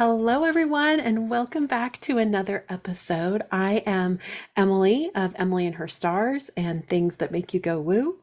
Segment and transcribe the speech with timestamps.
[0.00, 3.42] Hello, everyone, and welcome back to another episode.
[3.52, 4.18] I am
[4.56, 8.16] Emily of Emily and Her Stars and Things That Make You Go Woo.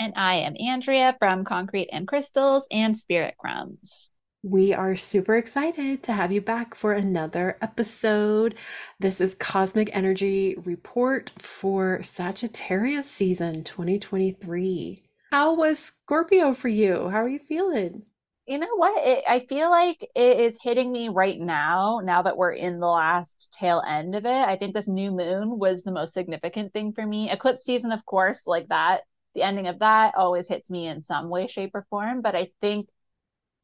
[0.00, 4.10] And I am Andrea from Concrete and Crystals and Spirit Crumbs.
[4.42, 8.56] We are super excited to have you back for another episode.
[8.98, 15.04] This is Cosmic Energy Report for Sagittarius season 2023.
[15.30, 17.08] How was Scorpio for you?
[17.10, 18.02] How are you feeling?
[18.46, 19.06] You know what?
[19.06, 22.86] It, I feel like it is hitting me right now, now that we're in the
[22.86, 24.28] last tail end of it.
[24.30, 27.30] I think this new moon was the most significant thing for me.
[27.30, 29.02] Eclipse season, of course, like that,
[29.34, 32.20] the ending of that always hits me in some way, shape, or form.
[32.20, 32.88] But I think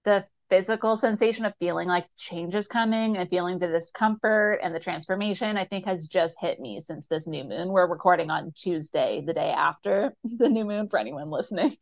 [0.05, 4.81] the physical sensation of feeling like change is coming and feeling the discomfort and the
[4.81, 7.69] transformation, I think has just hit me since this new moon.
[7.69, 11.77] We're recording on Tuesday, the day after the new moon for anyone listening.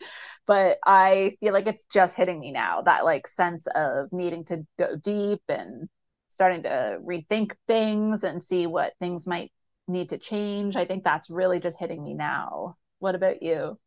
[0.46, 4.66] But I feel like it's just hitting me now that like sense of needing to
[4.78, 5.88] go deep and
[6.28, 9.50] starting to rethink things and see what things might
[9.88, 10.76] need to change.
[10.76, 12.76] I think that's really just hitting me now.
[12.98, 13.78] What about you?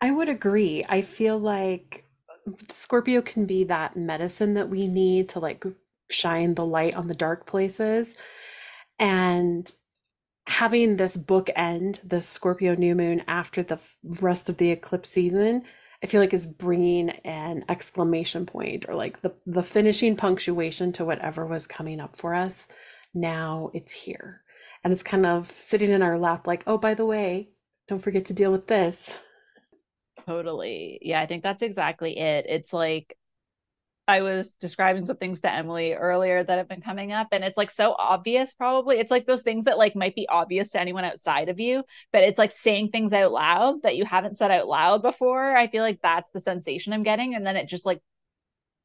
[0.00, 0.84] I would agree.
[0.88, 2.05] I feel like
[2.68, 5.64] Scorpio can be that medicine that we need to like
[6.10, 8.16] shine the light on the dark places.
[8.98, 9.70] And
[10.46, 13.80] having this book end, the Scorpio new moon after the
[14.20, 15.62] rest of the eclipse season,
[16.02, 21.04] I feel like is bringing an exclamation point or like the the finishing punctuation to
[21.04, 22.68] whatever was coming up for us.
[23.14, 24.42] Now it's here.
[24.84, 27.48] And it's kind of sitting in our lap like, "Oh, by the way,
[27.88, 29.18] don't forget to deal with this."
[30.24, 30.98] Totally.
[31.02, 32.46] Yeah, I think that's exactly it.
[32.48, 33.16] It's like
[34.08, 37.56] I was describing some things to Emily earlier that have been coming up, and it's
[37.56, 38.98] like so obvious, probably.
[38.98, 42.24] It's like those things that like might be obvious to anyone outside of you, but
[42.24, 45.56] it's like saying things out loud that you haven't said out loud before.
[45.56, 47.34] I feel like that's the sensation I'm getting.
[47.34, 48.00] And then it just like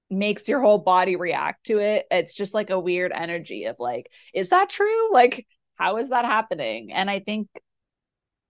[0.09, 2.07] makes your whole body react to it.
[2.11, 5.13] It's just like a weird energy of like, is that true?
[5.13, 6.93] Like, how is that happening?
[6.93, 7.47] And I think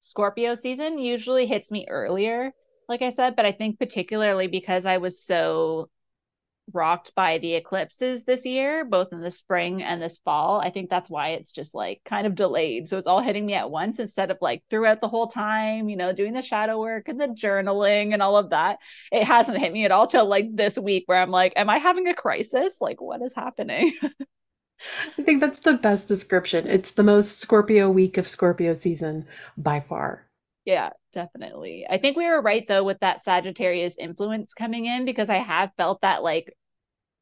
[0.02, 2.54] Scorpio season usually hits me earlier
[2.92, 5.90] like I said, but I think particularly because I was so
[6.74, 10.60] rocked by the eclipses this year, both in the spring and this fall.
[10.60, 12.90] I think that's why it's just like kind of delayed.
[12.90, 15.96] So it's all hitting me at once instead of like throughout the whole time, you
[15.96, 18.80] know, doing the shadow work and the journaling and all of that.
[19.10, 21.78] It hasn't hit me at all till like this week where I'm like, am I
[21.78, 22.82] having a crisis?
[22.82, 23.94] Like, what is happening?
[25.18, 26.68] I think that's the best description.
[26.68, 30.26] It's the most Scorpio week of Scorpio season by far.
[30.66, 31.86] Yeah, definitely.
[31.90, 35.72] I think we were right though with that Sagittarius influence coming in because I have
[35.76, 36.54] felt that like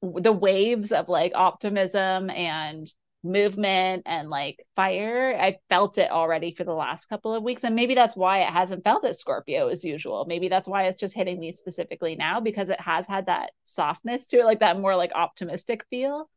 [0.01, 2.91] the waves of like optimism and
[3.23, 5.35] movement and like fire.
[5.39, 7.63] I felt it already for the last couple of weeks.
[7.63, 10.25] And maybe that's why it hasn't felt as Scorpio as usual.
[10.27, 14.27] Maybe that's why it's just hitting me specifically now because it has had that softness
[14.27, 16.29] to it, like that more like optimistic feel.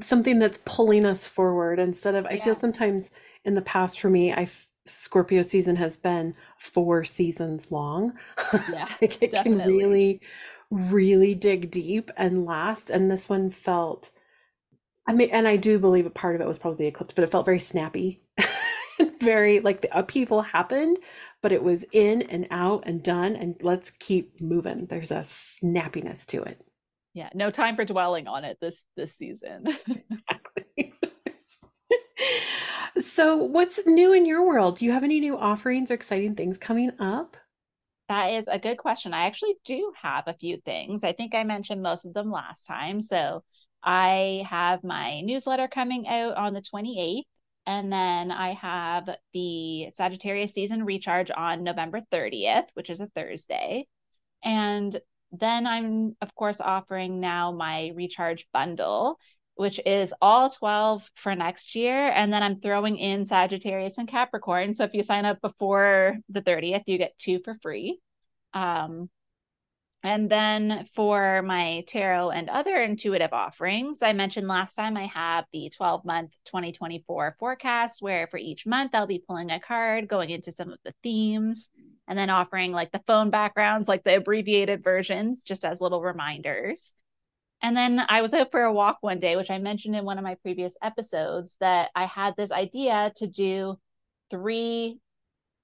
[0.00, 2.30] Something that's pulling us forward instead of, yeah.
[2.30, 3.12] I feel sometimes
[3.44, 8.12] in the past for me, I've Scorpio season has been four seasons long.
[8.70, 9.62] Yeah, like it definitely.
[9.62, 10.20] can really,
[10.70, 12.90] really dig deep and last.
[12.90, 14.10] And this one felt,
[15.08, 17.24] I mean, and I do believe a part of it was probably the eclipse, but
[17.24, 18.22] it felt very snappy,
[19.20, 20.98] very like the upheaval happened,
[21.42, 23.36] but it was in and out and done.
[23.36, 24.86] And let's keep moving.
[24.86, 26.64] There's a snappiness to it.
[27.14, 29.64] Yeah, no time for dwelling on it this this season.
[32.98, 34.76] So, what's new in your world?
[34.76, 37.36] Do you have any new offerings or exciting things coming up?
[38.08, 39.12] That is a good question.
[39.12, 41.02] I actually do have a few things.
[41.02, 43.02] I think I mentioned most of them last time.
[43.02, 43.42] So,
[43.82, 47.24] I have my newsletter coming out on the 28th.
[47.66, 53.86] And then I have the Sagittarius season recharge on November 30th, which is a Thursday.
[54.44, 55.00] And
[55.32, 59.18] then I'm, of course, offering now my recharge bundle
[59.56, 62.10] which is all 12 for next year.
[62.10, 64.74] And then I'm throwing in Sagittarius and Capricorn.
[64.74, 68.00] So if you sign up before the 30th, you get two for free.
[68.52, 69.08] Um,
[70.04, 75.46] and then for my tarot and other intuitive offerings, I mentioned last time I have
[75.50, 80.28] the 12 month 2024 forecast, where for each month I'll be pulling a card, going
[80.28, 81.70] into some of the themes,
[82.06, 86.92] and then offering like the phone backgrounds, like the abbreviated versions, just as little reminders.
[87.64, 90.18] And then I was out for a walk one day, which I mentioned in one
[90.18, 93.78] of my previous episodes, that I had this idea to do
[94.28, 95.00] three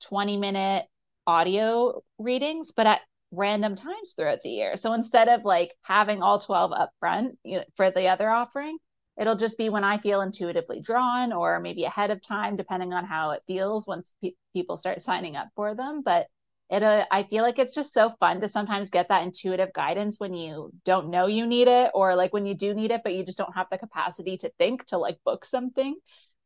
[0.05, 0.87] 20 minute
[1.27, 3.03] audio readings, but at
[3.33, 4.79] random times throughout the year.
[4.79, 8.79] So instead of like having all 12 up front you know, for the other offering,
[9.21, 13.05] it'll just be when I feel intuitively drawn or maybe ahead of time, depending on
[13.05, 16.01] how it feels once pe- people start signing up for them.
[16.03, 16.29] But
[16.71, 20.21] it, uh, I feel like it's just so fun to sometimes get that intuitive guidance
[20.21, 23.15] when you don't know you need it, or like when you do need it, but
[23.15, 25.97] you just don't have the capacity to think to like book something.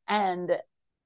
[0.08, 0.58] And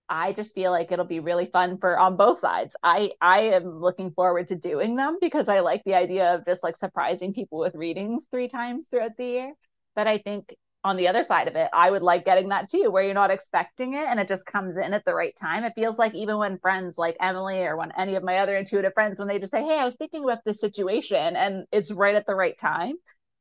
[0.08, 2.76] I just feel like it'll be really fun for on both sides.
[2.82, 6.62] I I am looking forward to doing them because I like the idea of just
[6.62, 9.54] like surprising people with readings three times throughout the year.
[9.94, 10.54] But I think
[10.88, 13.30] on the other side of it, I would like getting that too, where you're not
[13.30, 15.64] expecting it and it just comes in at the right time.
[15.64, 18.94] It feels like even when friends like Emily or when any of my other intuitive
[18.94, 22.14] friends, when they just say, Hey, I was thinking about this situation and it's right
[22.14, 22.94] at the right time,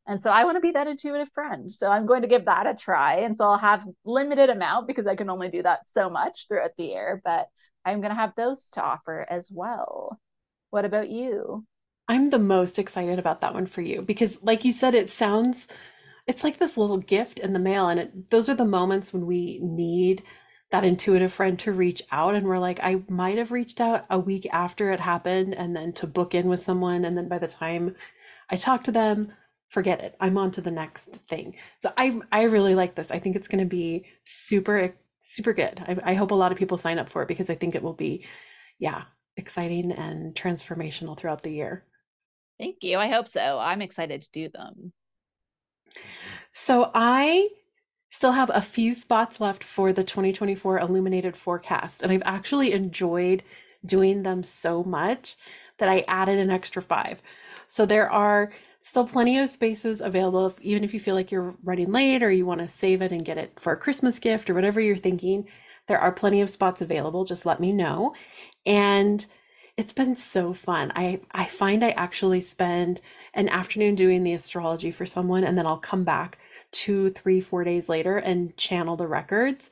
[0.07, 1.71] and so I want to be that intuitive friend.
[1.71, 3.17] So I'm going to give that a try.
[3.17, 6.71] And so I'll have limited amount because I can only do that so much throughout
[6.77, 7.47] the year, but
[7.83, 10.17] I'm going to have those to offer as well.
[10.69, 11.65] What about you?
[12.07, 15.67] I'm the most excited about that one for you because like you said it sounds
[16.27, 19.25] it's like this little gift in the mail and it, those are the moments when
[19.25, 20.23] we need
[20.71, 24.19] that intuitive friend to reach out and we're like I might have reached out a
[24.19, 27.47] week after it happened and then to book in with someone and then by the
[27.47, 27.95] time
[28.49, 29.31] I talk to them
[29.69, 30.15] forget it.
[30.19, 31.55] I'm on to the next thing.
[31.79, 33.11] So I I really like this.
[33.11, 35.83] I think it's going to be super super good.
[35.87, 37.83] I, I hope a lot of people sign up for it because I think it
[37.83, 38.25] will be,
[38.79, 39.03] yeah,
[39.35, 41.83] exciting and transformational throughout the year.
[42.59, 42.97] Thank you.
[42.97, 43.59] I hope so.
[43.59, 44.93] I'm excited to do them.
[46.51, 47.49] So I
[48.09, 53.43] still have a few spots left for the 2024 illuminated forecast and I've actually enjoyed
[53.85, 55.35] doing them so much
[55.77, 57.21] that I added an extra 5.
[57.67, 58.51] So there are
[58.81, 62.31] still plenty of spaces available if, even if you feel like you're running late or
[62.31, 64.95] you want to save it and get it for a Christmas gift or whatever you're
[64.95, 65.45] thinking.
[65.87, 67.25] There are plenty of spots available.
[67.25, 68.13] Just let me know.
[68.65, 69.25] And
[69.75, 70.91] it's been so fun.
[70.95, 73.01] I, I find I actually spend
[73.37, 76.39] an afternoon doing the astrology for someone, and then I'll come back
[76.71, 79.69] two, three, four days later and channel the records.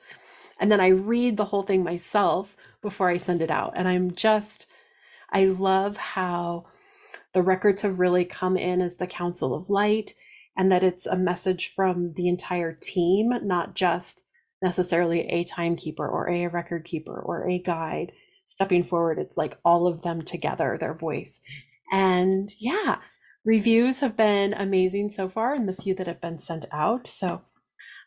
[0.60, 3.74] And then I read the whole thing myself before I send it out.
[3.76, 4.68] And I'm just,
[5.32, 6.68] I love how
[7.34, 10.14] the records have really come in as the Council of Light,
[10.56, 14.24] and that it's a message from the entire team, not just
[14.62, 18.14] necessarily a timekeeper or a record keeper or a guide
[18.46, 19.20] stepping forward.
[19.20, 21.42] It's like all of them together, their voice.
[21.92, 23.00] And yeah,
[23.46, 27.08] reviews have been amazing so far, and the few that have been sent out.
[27.08, 27.44] So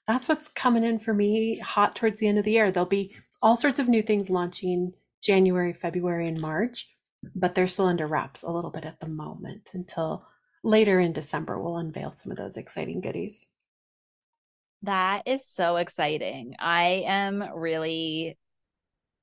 [0.06, 2.70] that's what's coming in for me hot towards the end of the year.
[2.70, 4.92] There'll be all sorts of new things launching
[5.22, 6.88] January, February, and March
[7.34, 10.26] but they're still under wraps a little bit at the moment until
[10.62, 13.46] later in December we'll unveil some of those exciting goodies.
[14.82, 16.54] That is so exciting.
[16.58, 18.38] I am really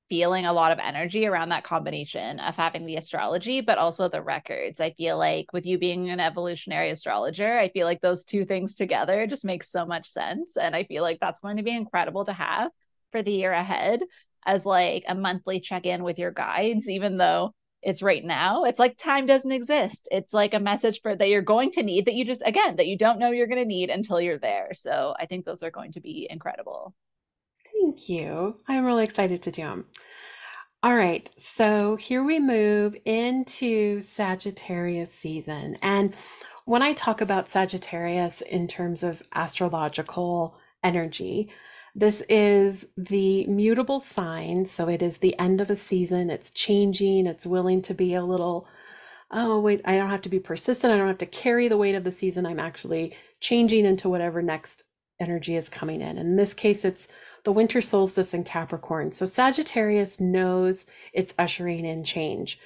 [0.08, 4.22] feeling a lot of energy around that combination of having the astrology, but also the
[4.22, 4.80] records.
[4.80, 8.74] I feel like with you being an evolutionary astrologer, I feel like those two things
[8.74, 10.56] together just makes so much sense.
[10.56, 12.70] And I feel like that's going to be incredible to have
[13.12, 14.00] for the year ahead
[14.44, 18.64] as like a monthly check in with your guides, even though it's right now.
[18.64, 20.08] It's like time doesn't exist.
[20.10, 22.86] It's like a message for that you're going to need that you just again that
[22.86, 24.70] you don't know you're going to need until you're there.
[24.74, 26.94] So I think those are going to be incredible.
[27.86, 28.56] Thank you.
[28.66, 29.84] I'm really excited to do them.
[30.82, 35.78] All right, so here we move into Sagittarius season.
[35.82, 36.12] And
[36.64, 41.52] when I talk about Sagittarius in terms of astrological energy,
[41.94, 44.66] this is the mutable sign.
[44.66, 46.28] So it is the end of a season.
[46.28, 47.28] It's changing.
[47.28, 48.66] It's willing to be a little,
[49.30, 50.92] oh, wait, I don't have to be persistent.
[50.92, 52.46] I don't have to carry the weight of the season.
[52.46, 54.82] I'm actually changing into whatever next
[55.20, 56.18] energy is coming in.
[56.18, 57.08] In this case, it's
[57.46, 59.12] the winter solstice in Capricorn.
[59.12, 62.58] So Sagittarius knows it's ushering in change.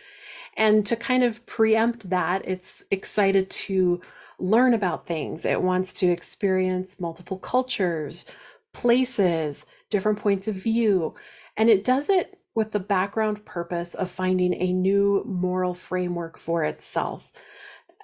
[0.56, 4.00] And to kind of preempt that, it's excited to
[4.38, 5.44] learn about things.
[5.44, 8.24] It wants to experience multiple cultures,
[8.72, 11.14] places, different points of view.
[11.58, 16.64] And it does it with the background purpose of finding a new moral framework for
[16.64, 17.32] itself.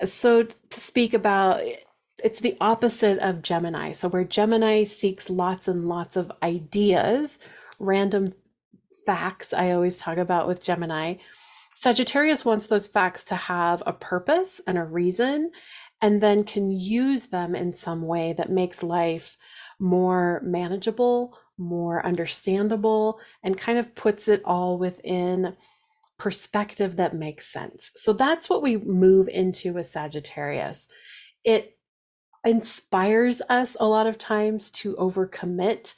[0.05, 1.63] So, to speak about
[2.27, 3.93] it's the opposite of Gemini.
[3.93, 7.39] So, where Gemini seeks lots and lots of ideas,
[7.79, 8.33] random
[9.07, 11.15] facts, I always talk about with Gemini,
[11.77, 15.53] Sagittarius wants those facts to have a purpose and a reason,
[16.03, 19.37] and then can use them in some way that makes life
[19.79, 25.55] more manageable, more understandable, and kind of puts it all within
[26.19, 27.93] perspective that makes sense.
[27.95, 30.89] So that's what we move into with Sagittarius.
[31.45, 31.76] It
[32.47, 35.95] inspires us a lot of times to overcommit.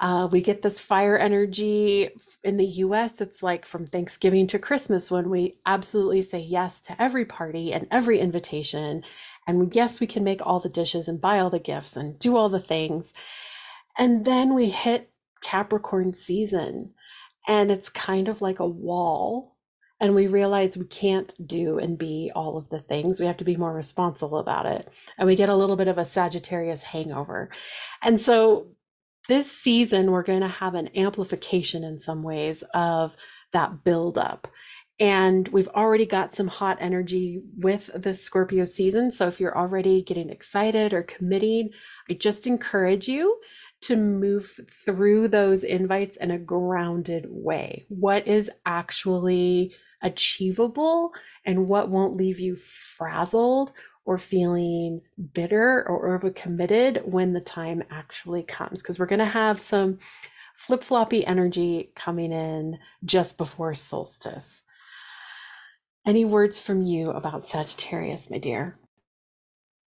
[0.00, 2.08] Uh, we get this fire energy
[2.44, 3.20] in the US.
[3.20, 7.88] It's like from Thanksgiving to Christmas when we absolutely say yes to every party and
[7.90, 9.02] every invitation.
[9.46, 12.36] And yes, we can make all the dishes and buy all the gifts and do
[12.36, 13.12] all the things.
[13.96, 15.10] And then we hit
[15.42, 16.94] Capricorn season,
[17.46, 19.56] and it's kind of like a wall
[20.00, 23.18] and we realize we can't do and be all of the things.
[23.18, 24.88] We have to be more responsible about it.
[25.16, 27.50] And we get a little bit of a Sagittarius hangover.
[28.02, 28.68] And so
[29.28, 33.16] this season, we're going to have an amplification in some ways of
[33.52, 34.48] that buildup.
[35.00, 39.10] And we've already got some hot energy with the Scorpio season.
[39.12, 41.70] So if you're already getting excited or committing,
[42.10, 43.38] I just encourage you
[43.82, 47.86] to move through those invites in a grounded way.
[47.88, 51.12] What is actually achievable
[51.44, 53.72] and what won't leave you frazzled
[54.04, 55.02] or feeling
[55.34, 58.80] bitter or overcommitted when the time actually comes.
[58.80, 59.98] Because we're going to have some
[60.56, 64.62] flip floppy energy coming in just before solstice.
[66.06, 68.78] Any words from you about Sagittarius, my dear?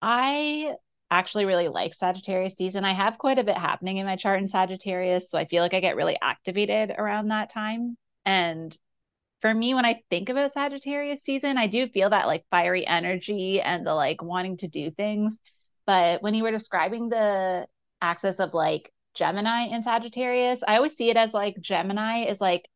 [0.00, 0.74] I
[1.10, 2.84] actually really like Sagittarius season.
[2.84, 5.74] I have quite a bit happening in my chart in Sagittarius, so I feel like
[5.74, 7.96] I get really activated around that time.
[8.24, 8.76] And
[9.42, 13.60] for me, when I think about Sagittarius season, I do feel that like fiery energy
[13.60, 15.40] and the like wanting to do things.
[15.84, 17.66] But when you were describing the
[18.00, 22.66] axis of like Gemini and Sagittarius, I always see it as like Gemini is like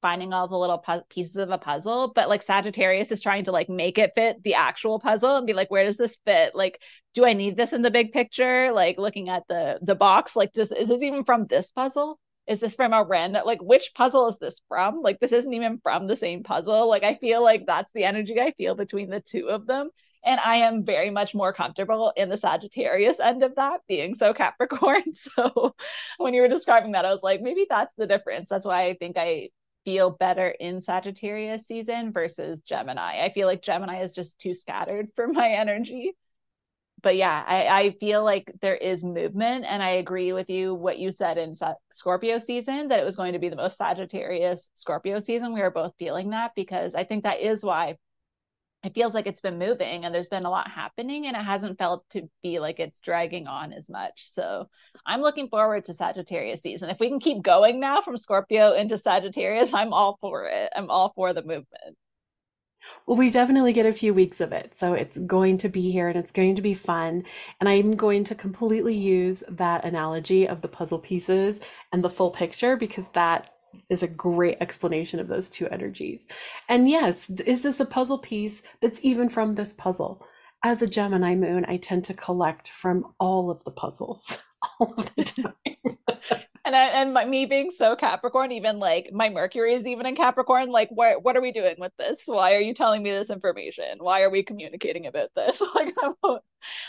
[0.00, 3.52] finding all the little pu- pieces of a puzzle, but like Sagittarius is trying to
[3.52, 6.54] like make it fit the actual puzzle and be like, where does this fit?
[6.54, 6.80] Like,
[7.14, 8.72] do I need this in the big picture?
[8.72, 12.18] Like looking at the the box, like, does is this even from this puzzle?
[12.46, 15.00] Is this from a random like which puzzle is this from?
[15.00, 16.88] Like this isn't even from the same puzzle.
[16.88, 19.90] Like i feel like that's the energy i feel between the two of them.
[20.24, 24.34] And i am very much more comfortable in the sagittarius end of that being so
[24.42, 25.02] capricorn.
[25.14, 25.74] So
[26.18, 28.48] when you were describing that i was like maybe that's the difference.
[28.48, 29.50] That's why i think i
[29.84, 33.24] feel better in sagittarius season versus gemini.
[33.24, 36.14] I feel like gemini is just too scattered for my energy
[37.02, 40.98] but yeah, I, I feel like there is movement, and I agree with you what
[40.98, 41.54] you said in
[41.92, 45.52] Scorpio season that it was going to be the most Sagittarius Scorpio season.
[45.52, 47.96] We are both feeling that because I think that is why
[48.84, 51.78] it feels like it's been moving and there's been a lot happening, and it hasn't
[51.78, 54.30] felt to be like it's dragging on as much.
[54.32, 54.68] So
[55.06, 56.90] I'm looking forward to Sagittarius season.
[56.90, 60.72] If we can keep going now from Scorpio into Sagittarius, I'm all for it.
[60.74, 61.96] I'm all for the movement.
[63.06, 64.76] Well, we definitely get a few weeks of it.
[64.76, 67.24] So it's going to be here and it's going to be fun.
[67.60, 71.60] And I'm going to completely use that analogy of the puzzle pieces
[71.92, 73.50] and the full picture because that
[73.88, 76.26] is a great explanation of those two energies.
[76.68, 80.24] And yes, is this a puzzle piece that's even from this puzzle?
[80.64, 84.38] As a Gemini moon, I tend to collect from all of the puzzles
[84.80, 85.24] all of the
[86.24, 86.38] time.
[86.64, 90.14] and I, and my, me being so Capricorn, even like my Mercury is even in
[90.14, 90.70] Capricorn.
[90.70, 92.22] Like, what what are we doing with this?
[92.26, 93.98] Why are you telling me this information?
[93.98, 95.60] Why are we communicating about this?
[95.74, 96.38] Like, I'm,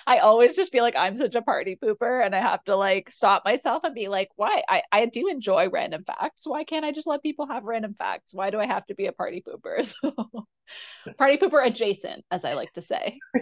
[0.06, 3.12] I always just feel like I'm such a party pooper, and I have to like
[3.12, 4.64] stop myself and be like, why?
[4.70, 6.46] I I do enjoy random facts.
[6.46, 8.34] Why can't I just let people have random facts?
[8.34, 9.92] Why do I have to be a party pooper?
[11.04, 13.20] So, party pooper adjacent, as I like to say.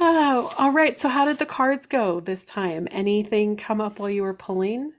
[0.00, 0.98] oh, all right.
[1.00, 2.88] So, how did the cards go this time?
[2.90, 4.92] Anything come up while you were pulling?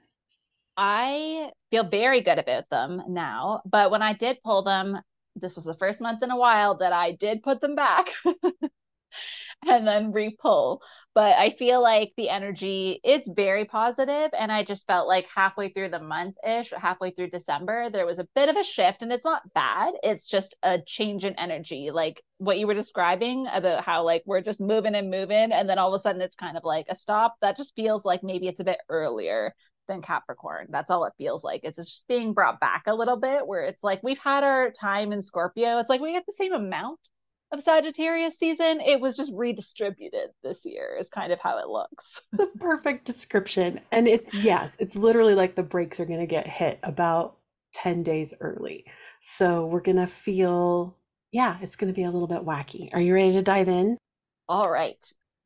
[0.76, 4.98] I feel very good about them now, but when I did pull them,
[5.36, 8.06] this was the first month in a while that I did put them back.
[9.66, 10.82] and then re-pull.
[11.14, 15.68] But I feel like the energy is very positive, and I just felt like halfway
[15.68, 19.12] through the month ish, halfway through December, there was a bit of a shift, and
[19.12, 19.94] it's not bad.
[20.02, 24.40] It's just a change in energy, like what you were describing about how like we're
[24.40, 26.96] just moving and moving, and then all of a sudden it's kind of like a
[26.96, 27.36] stop.
[27.40, 29.54] That just feels like maybe it's a bit earlier
[29.88, 30.68] than Capricorn.
[30.70, 31.60] That's all it feels like.
[31.64, 35.12] It's just being brought back a little bit where it's like we've had our time
[35.12, 35.78] in Scorpio.
[35.78, 37.00] It's like we get the same amount
[37.52, 38.80] of Sagittarius season.
[38.80, 42.20] It was just redistributed this year, is kind of how it looks.
[42.32, 43.80] the perfect description.
[43.90, 47.36] And it's, yes, it's literally like the brakes are going to get hit about
[47.74, 48.84] 10 days early.
[49.20, 50.96] So we're going to feel,
[51.30, 52.92] yeah, it's going to be a little bit wacky.
[52.92, 53.98] Are you ready to dive in?
[54.48, 54.98] All right.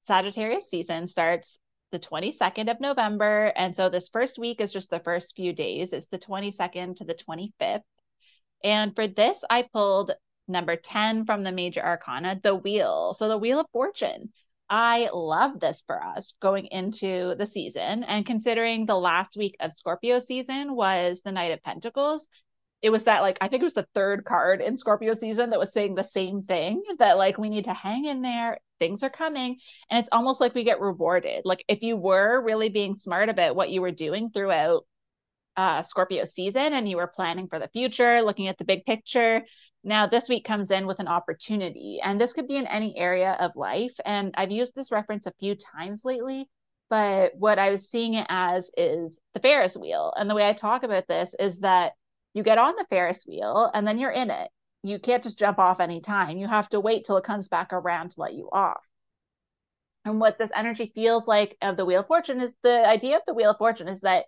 [0.03, 1.59] Sagittarius season starts
[1.93, 3.53] the 22nd of November.
[3.57, 5.93] And so this first week is just the first few days.
[5.93, 7.83] It's the 22nd to the 25th.
[8.65, 10.13] And for this, I pulled
[10.49, 13.15] number 10 from the major arcana, the wheel.
[13.15, 14.33] So the wheel of fortune.
[14.69, 18.03] I love this for us going into the season.
[18.05, 22.29] And considering the last week of Scorpio season was the Knight of Pentacles,
[22.83, 25.59] it was that like I think it was the third card in Scorpio season that
[25.59, 28.59] was saying the same thing that like we need to hang in there.
[28.79, 29.57] things are coming
[29.91, 33.57] and it's almost like we get rewarded like if you were really being smart about
[33.57, 34.85] what you were doing throughout
[35.57, 39.43] uh, scorpio season and you were planning for the future looking at the big picture
[39.85, 43.37] now this week comes in with an opportunity and this could be in any area
[43.41, 46.49] of life and i've used this reference a few times lately
[46.91, 50.53] but what i was seeing it as is the ferris wheel and the way i
[50.53, 51.93] talk about this is that
[52.35, 54.51] you get on the ferris wheel and then you're in it
[54.87, 56.39] you can't just jump off anytime.
[56.39, 58.83] You have to wait till it comes back around to let you off.
[60.05, 63.23] And what this energy feels like of the Wheel of Fortune is the idea of
[63.27, 64.27] the Wheel of Fortune is that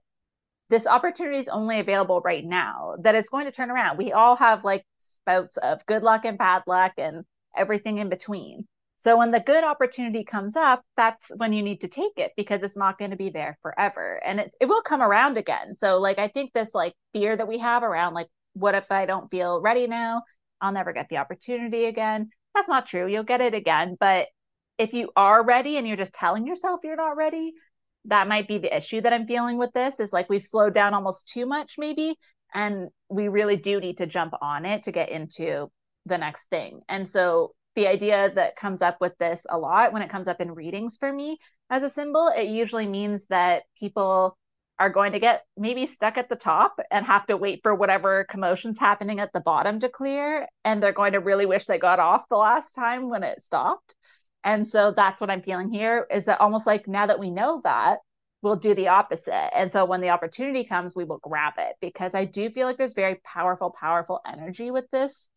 [0.70, 3.98] this opportunity is only available right now, that it's going to turn around.
[3.98, 7.24] We all have like spouts of good luck and bad luck and
[7.56, 8.66] everything in between.
[8.96, 12.62] So when the good opportunity comes up, that's when you need to take it because
[12.62, 15.76] it's not going to be there forever and it's it will come around again.
[15.76, 19.06] So like I think this like fear that we have around like what if I
[19.06, 20.22] don't feel ready now?
[20.60, 22.30] I'll never get the opportunity again.
[22.54, 23.06] That's not true.
[23.06, 23.96] You'll get it again.
[24.00, 24.26] But
[24.78, 27.52] if you are ready and you're just telling yourself you're not ready,
[28.04, 30.94] that might be the issue that I'm feeling with this is like we've slowed down
[30.94, 32.16] almost too much, maybe.
[32.54, 35.70] And we really do need to jump on it to get into
[36.06, 36.80] the next thing.
[36.88, 40.40] And so the idea that comes up with this a lot when it comes up
[40.40, 41.38] in readings for me
[41.70, 44.36] as a symbol, it usually means that people
[44.80, 48.24] are going to get maybe stuck at the top and have to wait for whatever
[48.30, 50.46] commotion's happening at the bottom to clear.
[50.64, 53.96] And they're going to really wish they got off the last time when it stopped.
[54.44, 57.60] And so that's what I'm feeling here is that almost like now that we know
[57.64, 57.98] that,
[58.42, 59.56] we'll do the opposite.
[59.56, 62.78] And so when the opportunity comes, we will grab it because I do feel like
[62.78, 65.28] there's very powerful, powerful energy with this.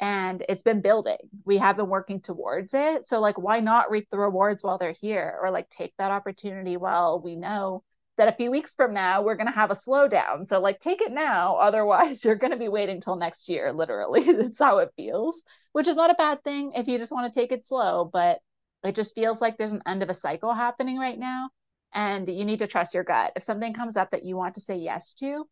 [0.00, 1.18] And it's been building.
[1.44, 3.06] We have been working towards it.
[3.06, 6.78] So, like, why not reap the rewards while they're here or like take that opportunity
[6.78, 7.82] while we know
[8.20, 10.46] that a few weeks from now we're going to have a slowdown.
[10.46, 13.72] So like take it now, otherwise you're going to be waiting till next year.
[13.72, 17.32] Literally, that's how it feels, which is not a bad thing if you just want
[17.32, 18.08] to take it slow.
[18.10, 18.40] But
[18.84, 21.50] it just feels like there's an end of a cycle happening right now,
[21.94, 23.32] and you need to trust your gut.
[23.36, 25.46] If something comes up that you want to say yes to,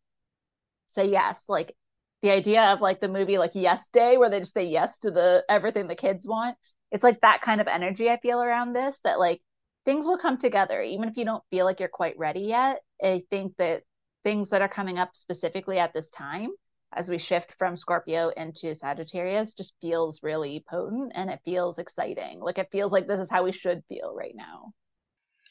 [0.93, 1.45] say yes.
[1.47, 1.75] Like
[2.21, 5.11] the idea of like the movie like Yes Day, where they just say yes to
[5.11, 6.57] the everything the kids want.
[6.91, 8.99] It's like that kind of energy I feel around this.
[9.03, 9.41] That like
[9.85, 13.21] things will come together even if you don't feel like you're quite ready yet i
[13.29, 13.81] think that
[14.23, 16.49] things that are coming up specifically at this time
[16.95, 22.39] as we shift from scorpio into sagittarius just feels really potent and it feels exciting.
[22.39, 24.73] Like it feels like this is how we should feel right now.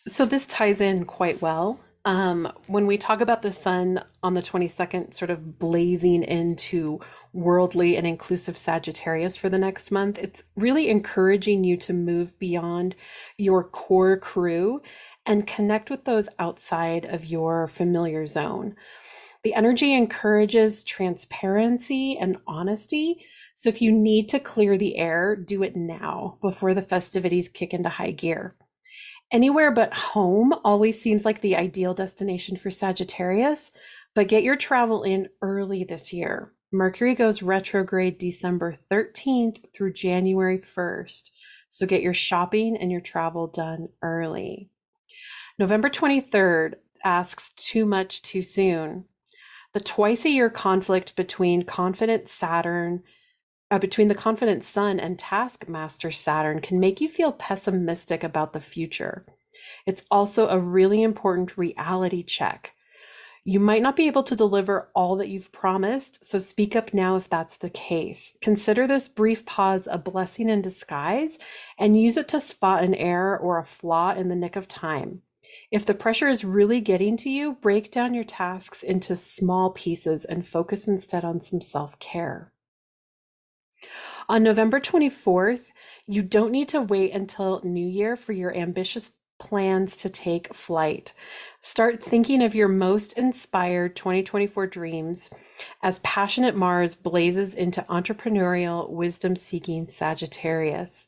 [0.06, 1.78] So this ties in quite well.
[2.04, 7.00] Um, when we talk about the sun on the 22nd sort of blazing into
[7.32, 12.94] worldly and inclusive Sagittarius for the next month, it's really encouraging you to move beyond
[13.36, 14.80] your core crew
[15.26, 18.74] and connect with those outside of your familiar zone.
[19.44, 23.24] The energy encourages transparency and honesty.
[23.54, 27.72] So if you need to clear the air, do it now before the festivities kick
[27.72, 28.54] into high gear.
[29.30, 33.72] Anywhere but home always seems like the ideal destination for Sagittarius,
[34.14, 36.52] but get your travel in early this year.
[36.72, 41.30] Mercury goes retrograde December 13th through January 1st.
[41.70, 44.70] So get your shopping and your travel done early.
[45.58, 46.74] November 23rd
[47.04, 49.04] asks too much too soon.
[49.74, 53.02] The twice a year conflict between confident Saturn,
[53.70, 58.60] uh, between the confident Sun and taskmaster Saturn can make you feel pessimistic about the
[58.60, 59.26] future.
[59.86, 62.72] It's also a really important reality check.
[63.44, 67.16] You might not be able to deliver all that you've promised, so speak up now
[67.16, 68.34] if that's the case.
[68.40, 71.38] Consider this brief pause a blessing in disguise
[71.78, 75.22] and use it to spot an error or a flaw in the nick of time.
[75.70, 80.24] If the pressure is really getting to you, break down your tasks into small pieces
[80.24, 82.52] and focus instead on some self care.
[84.30, 85.72] On November 24th,
[86.06, 91.12] you don't need to wait until New Year for your ambitious plans to take flight.
[91.60, 95.30] Start thinking of your most inspired 2024 dreams
[95.82, 101.06] as passionate Mars blazes into entrepreneurial, wisdom seeking Sagittarius.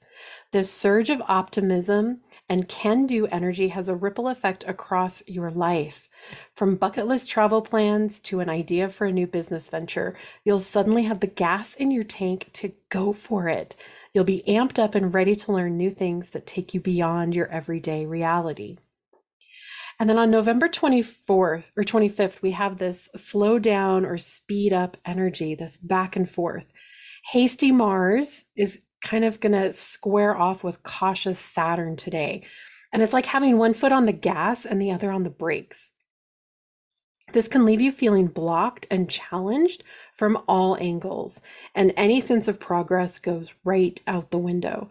[0.53, 6.09] This surge of optimism and can do energy has a ripple effect across your life.
[6.57, 11.05] From bucket list travel plans to an idea for a new business venture, you'll suddenly
[11.05, 13.77] have the gas in your tank to go for it.
[14.13, 17.47] You'll be amped up and ready to learn new things that take you beyond your
[17.47, 18.79] everyday reality.
[20.01, 24.97] And then on November 24th or 25th, we have this slow down or speed up
[25.05, 26.73] energy, this back and forth.
[27.31, 32.45] Hasty Mars is kind of going to square off with cautious Saturn today.
[32.93, 35.93] And it's like having one foot on the gas and the other on the brakes.
[37.33, 39.85] This can leave you feeling blocked and challenged
[40.17, 41.41] from all angles,
[41.75, 44.89] and any sense of progress goes right out the window.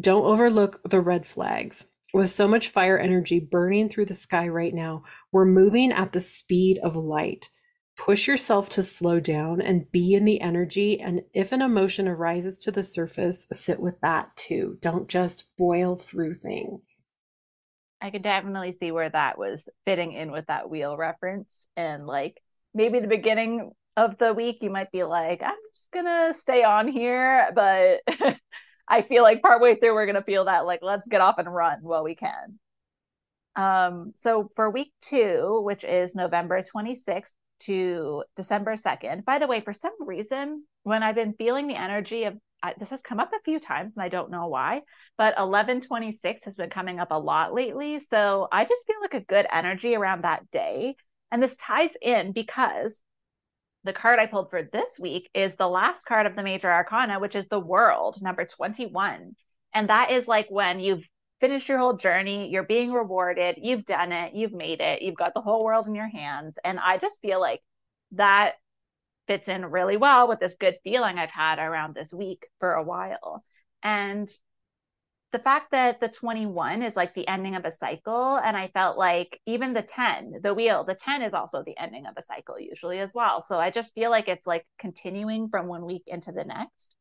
[0.00, 1.84] Don't overlook the red flags.
[2.14, 6.20] With so much fire energy burning through the sky right now, we're moving at the
[6.20, 7.50] speed of light.
[7.96, 10.98] Push yourself to slow down and be in the energy.
[11.00, 14.78] And if an emotion arises to the surface, sit with that too.
[14.80, 17.04] Don't just boil through things.
[18.00, 21.68] I could definitely see where that was fitting in with that wheel reference.
[21.76, 22.42] And like
[22.74, 26.88] maybe the beginning of the week, you might be like, I'm just gonna stay on
[26.88, 27.50] here.
[27.54, 28.00] But
[28.88, 31.80] I feel like partway through, we're gonna feel that like, let's get off and run
[31.82, 32.58] while we can.
[33.54, 37.34] Um, so for week two, which is November 26th
[37.66, 42.24] to December 2nd, by the way, for some reason, when I've been feeling the energy
[42.24, 44.82] of I, this has come up a few times and I don't know why,
[45.18, 47.98] but 1126 has been coming up a lot lately.
[48.00, 50.94] So I just feel like a good energy around that day.
[51.32, 53.02] And this ties in because
[53.84, 57.18] the card I pulled for this week is the last card of the major arcana,
[57.18, 59.34] which is the world, number 21.
[59.74, 61.04] And that is like when you've
[61.42, 65.34] finished your whole journey, you're being rewarded, you've done it, you've made it, you've got
[65.34, 66.56] the whole world in your hands.
[66.64, 67.60] And I just feel like
[68.12, 68.54] that
[69.26, 72.84] fits in really well with this good feeling I've had around this week for a
[72.84, 73.44] while.
[73.82, 74.30] And
[75.32, 78.98] the fact that the 21 is like the ending of a cycle and i felt
[78.98, 82.60] like even the 10 the wheel the 10 is also the ending of a cycle
[82.60, 86.32] usually as well so i just feel like it's like continuing from one week into
[86.32, 86.96] the next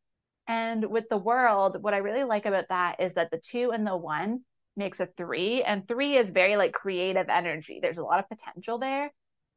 [0.51, 3.87] and with the world what i really like about that is that the 2 and
[3.87, 4.41] the 1
[4.75, 7.79] makes a 3 and 3 is very like creative energy.
[7.81, 9.11] There's a lot of potential there.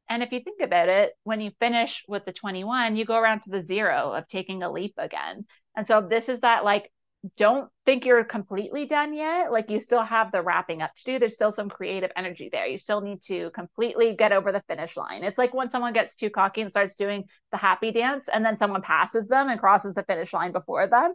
[0.09, 3.41] And if you think about it when you finish with the 21 you go around
[3.41, 5.45] to the 0 of taking a leap again.
[5.75, 6.91] And so this is that like
[7.37, 9.51] don't think you're completely done yet.
[9.51, 11.19] Like you still have the wrapping up to do.
[11.19, 12.67] There's still some creative energy there.
[12.67, 15.23] You still need to completely get over the finish line.
[15.23, 18.57] It's like when someone gets too cocky and starts doing the happy dance and then
[18.57, 21.13] someone passes them and crosses the finish line before them.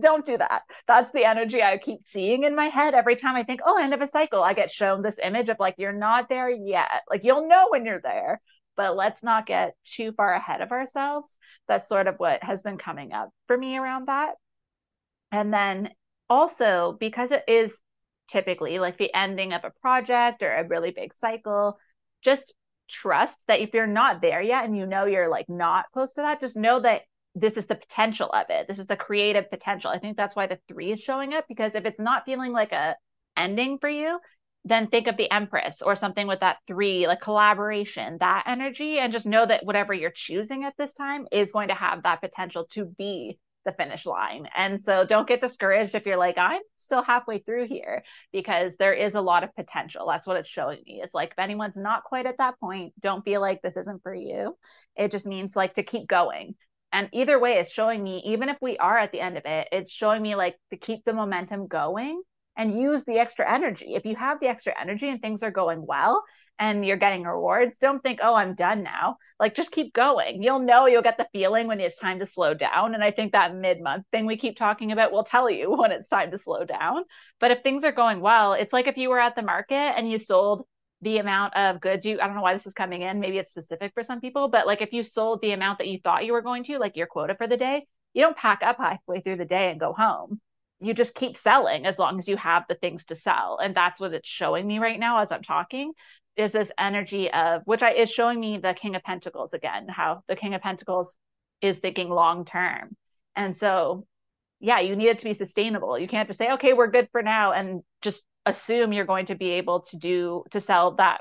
[0.00, 0.62] Don't do that.
[0.86, 3.94] That's the energy I keep seeing in my head every time I think, oh, end
[3.94, 4.42] of a cycle.
[4.42, 7.02] I get shown this image of like, you're not there yet.
[7.10, 8.40] Like you'll know when you're there,
[8.76, 11.36] but let's not get too far ahead of ourselves.
[11.66, 14.34] That's sort of what has been coming up for me around that.
[15.32, 15.90] And then
[16.28, 17.80] also, because it is
[18.28, 21.78] typically like the ending of a project or a really big cycle,
[22.22, 22.54] just
[22.88, 26.20] trust that if you're not there yet and you know you're like not close to
[26.20, 27.02] that, just know that
[27.34, 28.68] this is the potential of it.
[28.68, 29.90] This is the creative potential.
[29.90, 32.72] I think that's why the three is showing up because if it's not feeling like
[32.72, 32.94] a
[33.36, 34.18] ending for you,
[34.64, 39.12] then think of the Empress or something with that three, like collaboration, that energy, and
[39.12, 42.66] just know that whatever you're choosing at this time is going to have that potential
[42.72, 44.48] to be the finish line.
[44.56, 48.92] And so don't get discouraged if you're like, I'm still halfway through here because there
[48.92, 50.06] is a lot of potential.
[50.08, 51.00] That's what it's showing me.
[51.02, 54.14] It's like if anyone's not quite at that point, don't feel like this isn't for
[54.14, 54.56] you.
[54.96, 56.54] It just means like to keep going.
[56.92, 59.68] And either way, it's showing me, even if we are at the end of it,
[59.72, 62.20] it's showing me like to keep the momentum going
[62.56, 63.94] and use the extra energy.
[63.94, 66.22] If you have the extra energy and things are going well,
[66.58, 69.16] and you're getting rewards, don't think, oh, I'm done now.
[69.40, 70.42] Like, just keep going.
[70.42, 72.94] You'll know you'll get the feeling when it's time to slow down.
[72.94, 75.92] And I think that mid month thing we keep talking about will tell you when
[75.92, 77.04] it's time to slow down.
[77.40, 80.10] But if things are going well, it's like if you were at the market and
[80.10, 80.66] you sold
[81.00, 83.18] the amount of goods you, I don't know why this is coming in.
[83.18, 85.98] Maybe it's specific for some people, but like if you sold the amount that you
[85.98, 88.76] thought you were going to, like your quota for the day, you don't pack up
[88.78, 90.40] halfway through the day and go home
[90.82, 94.00] you just keep selling as long as you have the things to sell and that's
[94.00, 95.92] what it's showing me right now as i'm talking
[96.36, 100.22] is this energy of which I is showing me the King of Pentacles again, how
[100.28, 101.12] the King of Pentacles
[101.60, 102.96] is thinking long term.
[103.36, 104.06] And so,
[104.60, 105.98] yeah, you need it to be sustainable.
[105.98, 109.34] You can't just say, okay, we're good for now and just assume you're going to
[109.34, 111.20] be able to do to sell that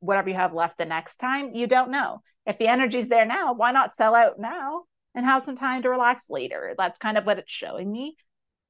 [0.00, 1.54] whatever you have left the next time.
[1.54, 2.22] You don't know.
[2.46, 5.90] If the energy's there now, why not sell out now and have some time to
[5.90, 6.74] relax later?
[6.78, 8.16] That's kind of what it's showing me.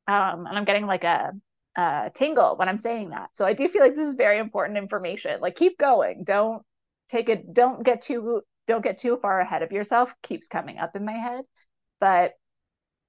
[0.08, 1.32] Um, and I'm getting like a
[1.76, 3.30] uh, tingle when I'm saying that.
[3.34, 5.40] So I do feel like this is very important information.
[5.40, 6.24] Like keep going.
[6.24, 6.62] Don't
[7.10, 7.52] take it.
[7.52, 10.12] Don't get too don't get too far ahead of yourself.
[10.22, 11.44] Keeps coming up in my head,
[12.00, 12.32] but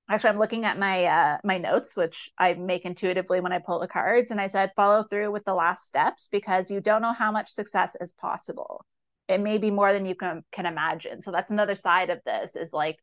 [0.10, 3.80] actually I'm looking at my uh, my notes, which I make intuitively when I pull
[3.80, 7.14] the cards, and I said follow through with the last steps because you don't know
[7.14, 8.86] how much success is possible.
[9.28, 11.22] It may be more than you can can imagine.
[11.22, 12.98] So that's another side of this is like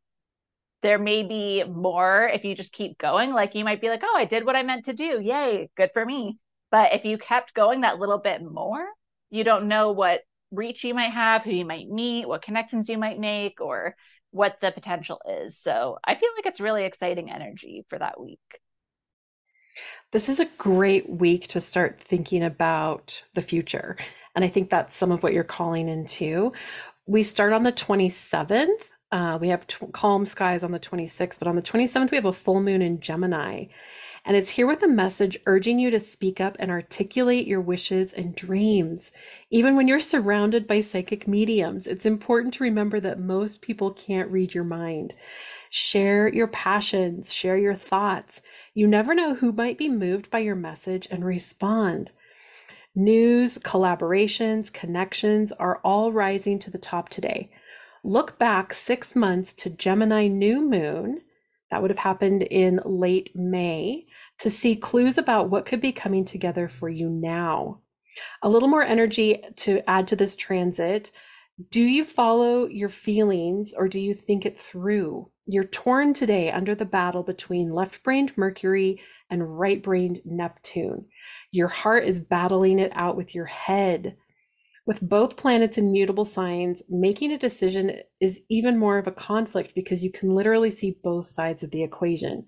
[0.85, 3.33] there may be more if you just keep going.
[3.33, 5.18] Like you might be like, oh, I did what I meant to do.
[5.18, 6.38] Yay, good for me.
[6.70, 8.85] But if you kept going that little bit more,
[9.31, 10.20] you don't know what
[10.51, 13.97] reach you might have, who you might meet, what connections you might make, or
[14.31, 15.59] what the potential is.
[15.59, 18.40] So I feel like it's really exciting energy for that week.
[20.12, 23.97] This is a great week to start thinking about the future.
[24.37, 26.53] And I think that's some of what you're calling into.
[27.07, 31.55] We start on the 27th uh, we have calm skies on the 26th, but on
[31.55, 33.66] the 27th, we have a full moon in Gemini.
[34.24, 38.12] And it's here with a message urging you to speak up and articulate your wishes
[38.12, 39.12] and dreams.
[39.50, 44.33] Even when you're surrounded by psychic mediums, it's important to remember that most people can't
[44.33, 45.14] read your mind.
[45.70, 48.42] Share your passions, share your thoughts.
[48.74, 52.11] You never know who might be moved by your message and respond.
[52.96, 57.50] News, collaborations, connections are all rising to the top today.
[58.06, 61.22] Look back six months to Gemini new moon.
[61.70, 64.04] That would have happened in late May
[64.40, 67.80] to see clues about what could be coming together for you now.
[68.42, 71.12] A little more energy to add to this transit.
[71.70, 75.30] Do you follow your feelings or do you think it through?
[75.46, 81.06] You're torn today under the battle between left brained Mercury and right brained Neptune.
[81.52, 84.16] Your heart is battling it out with your head.
[84.87, 89.75] With both planets in mutable signs, making a decision is even more of a conflict
[89.75, 92.44] because you can literally see both sides of the equation.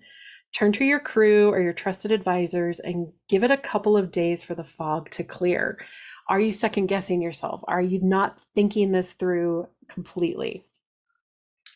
[0.53, 4.43] Turn to your crew or your trusted advisors and give it a couple of days
[4.43, 5.79] for the fog to clear.
[6.29, 7.63] Are you second guessing yourself?
[7.67, 10.63] Are you not thinking this through completely?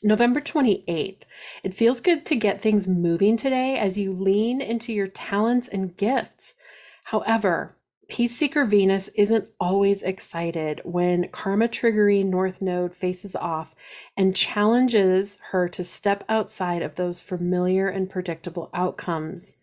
[0.03, 1.21] November 28th.
[1.63, 5.95] It feels good to get things moving today as you lean into your talents and
[5.95, 6.55] gifts.
[7.03, 7.77] However,
[8.11, 13.73] Peace Seeker Venus isn't always excited when karma triggering North Node faces off
[14.17, 19.55] and challenges her to step outside of those familiar and predictable outcomes.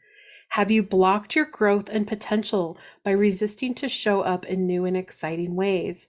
[0.53, 4.97] Have you blocked your growth and potential by resisting to show up in new and
[4.97, 6.09] exciting ways?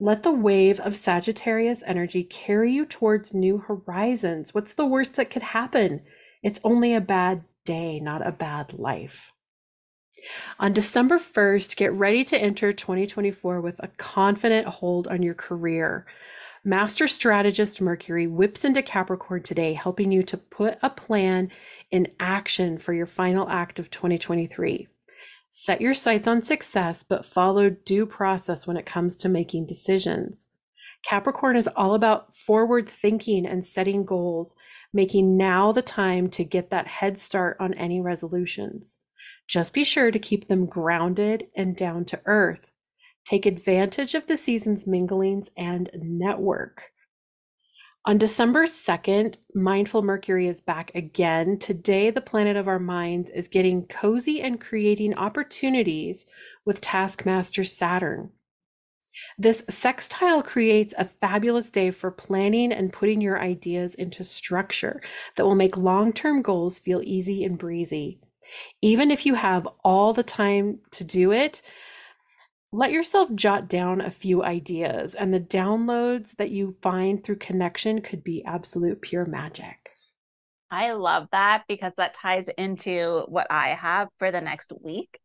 [0.00, 4.54] Let the wave of Sagittarius energy carry you towards new horizons.
[4.54, 6.00] What's the worst that could happen?
[6.42, 9.33] It's only a bad day, not a bad life.
[10.58, 16.06] On December 1st, get ready to enter 2024 with a confident hold on your career.
[16.64, 21.50] Master strategist Mercury whips into Capricorn today, helping you to put a plan
[21.90, 24.88] in action for your final act of 2023.
[25.50, 30.48] Set your sights on success, but follow due process when it comes to making decisions.
[31.04, 34.56] Capricorn is all about forward thinking and setting goals,
[34.92, 38.96] making now the time to get that head start on any resolutions.
[39.46, 42.70] Just be sure to keep them grounded and down to earth.
[43.24, 46.90] Take advantage of the season's minglings and network.
[48.06, 51.58] On December 2nd, Mindful Mercury is back again.
[51.58, 56.26] Today, the planet of our minds is getting cozy and creating opportunities
[56.66, 58.30] with Taskmaster Saturn.
[59.38, 65.00] This sextile creates a fabulous day for planning and putting your ideas into structure
[65.36, 68.20] that will make long term goals feel easy and breezy.
[68.82, 71.62] Even if you have all the time to do it,
[72.72, 78.00] let yourself jot down a few ideas, and the downloads that you find through connection
[78.00, 79.90] could be absolute pure magic.
[80.70, 85.20] I love that because that ties into what I have for the next week.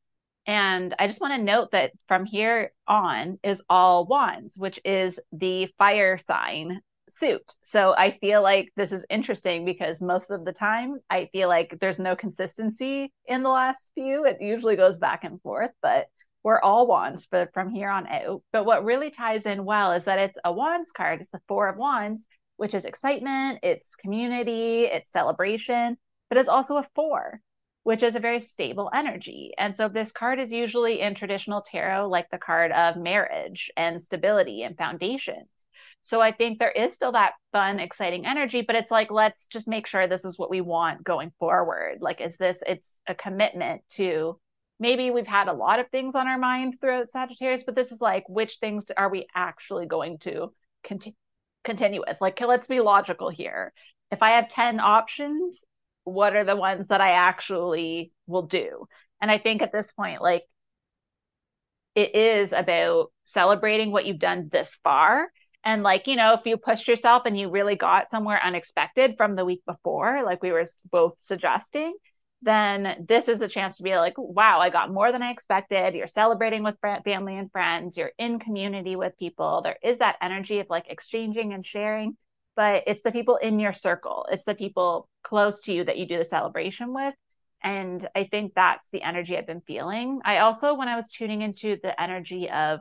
[0.45, 5.19] And I just want to note that from here on is all wands, which is
[5.31, 7.55] the fire sign suit.
[7.63, 11.77] So I feel like this is interesting because most of the time I feel like
[11.79, 14.25] there's no consistency in the last few.
[14.25, 16.07] It usually goes back and forth, but
[16.43, 18.41] we're all wands for, from here on out.
[18.51, 21.19] But what really ties in well is that it's a wands card.
[21.19, 25.97] It's the four of wands, which is excitement, it's community, it's celebration,
[26.29, 27.41] but it's also a four,
[27.83, 29.53] which is a very stable energy.
[29.57, 34.01] And so this card is usually in traditional tarot like the card of marriage and
[34.01, 35.49] stability and foundations.
[36.03, 39.67] So I think there is still that fun, exciting energy, but it's like, let's just
[39.67, 41.99] make sure this is what we want going forward.
[42.01, 44.39] Like, is this, it's a commitment to
[44.79, 48.01] maybe we've had a lot of things on our mind throughout Sagittarius, but this is
[48.01, 50.51] like, which things are we actually going to
[50.83, 51.15] continue?
[51.63, 53.73] continue with like let's be logical here
[54.11, 55.65] if i have 10 options
[56.03, 58.87] what are the ones that i actually will do
[59.21, 60.43] and i think at this point like
[61.95, 65.27] it is about celebrating what you've done this far
[65.63, 69.35] and like, you know, if you pushed yourself and you really got somewhere unexpected from
[69.35, 71.93] the week before, like we were both suggesting,
[72.41, 75.93] then this is a chance to be like, wow, I got more than I expected.
[75.93, 79.61] You're celebrating with family and friends, you're in community with people.
[79.61, 82.15] There is that energy of like exchanging and sharing,
[82.55, 86.07] but it's the people in your circle, it's the people close to you that you
[86.07, 87.13] do the celebration with.
[87.61, 90.21] And I think that's the energy I've been feeling.
[90.23, 92.79] I also, when I was tuning into the energy of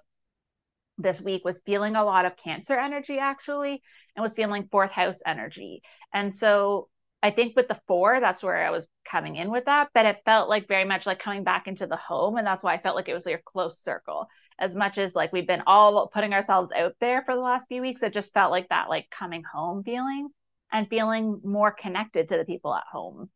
[0.98, 3.82] this week was feeling a lot of cancer energy actually
[4.14, 5.82] and was feeling fourth house energy.
[6.12, 6.88] And so
[7.22, 10.22] i think with the four that's where i was coming in with that but it
[10.24, 12.96] felt like very much like coming back into the home and that's why i felt
[12.96, 14.26] like it was your close circle.
[14.60, 17.80] As much as like we've been all putting ourselves out there for the last few
[17.82, 20.28] weeks it just felt like that like coming home feeling
[20.72, 23.30] and feeling more connected to the people at home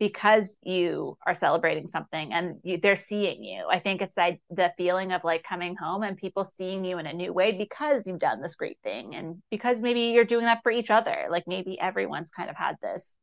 [0.00, 3.66] because you are celebrating something and you, they're seeing you.
[3.70, 7.12] I think it's the feeling of like coming home and people seeing you in a
[7.12, 10.72] new way because you've done this great thing and because maybe you're doing that for
[10.72, 11.26] each other.
[11.30, 13.14] Like maybe everyone's kind of had this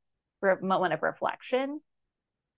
[0.62, 1.82] moment of reflection.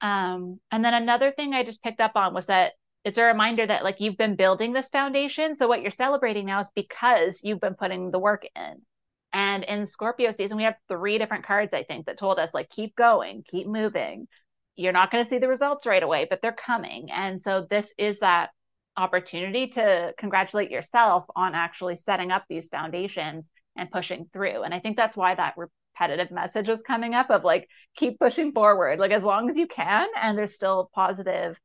[0.01, 2.73] Um, and then another thing I just picked up on was that
[3.05, 5.55] it's a reminder that like you've been building this foundation.
[5.55, 8.81] So what you're celebrating now is because you've been putting the work in.
[9.31, 12.69] And in Scorpio season, we have three different cards, I think, that told us like,
[12.69, 14.27] keep going, keep moving.
[14.75, 17.11] You're not going to see the results right away, but they're coming.
[17.11, 18.49] And so this is that
[18.97, 24.63] opportunity to congratulate yourself on actually setting up these foundations and pushing through.
[24.63, 28.51] And I think that's why that repetitive message is coming up of like, keep pushing
[28.51, 30.07] forward, like as long as you can.
[30.19, 31.57] And there's still positive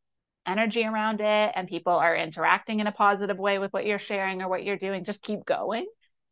[0.47, 4.43] energy around it and people are interacting in a positive way with what you're sharing
[4.43, 5.05] or what you're doing.
[5.05, 5.87] Just keep going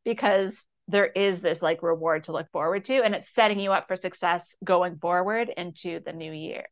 [0.05, 0.55] because
[0.89, 3.97] there is this like reward to look forward to and it's setting you up for
[3.97, 6.67] success going forward into the new year.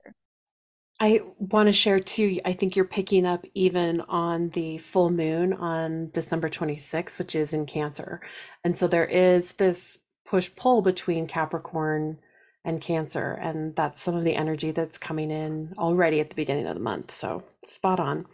[1.03, 5.53] I want to share too i think you're picking up even on the full moon
[5.55, 8.21] on december 26th which is in cancer.
[8.65, 12.19] And so there is this push pull between capricorn
[12.65, 16.67] and cancer and that's some of the energy that's coming in already at the beginning
[16.67, 17.11] of the month.
[17.11, 18.27] So spot on.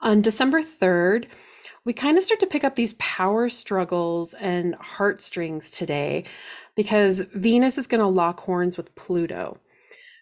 [0.00, 1.26] On december 3rd
[1.84, 6.24] we kind of start to pick up these power struggles and heartstrings today
[6.76, 9.58] because Venus is going to lock horns with Pluto.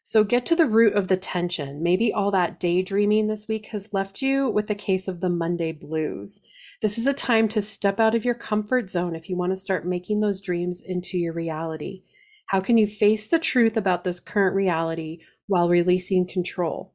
[0.05, 1.83] So get to the root of the tension.
[1.83, 5.73] Maybe all that daydreaming this week has left you with a case of the Monday
[5.73, 6.40] blues.
[6.81, 9.57] This is a time to step out of your comfort zone if you want to
[9.57, 12.05] start making those dreams into your reality.
[12.47, 15.18] How can you face the truth about this current reality
[15.49, 16.94] while releasing control?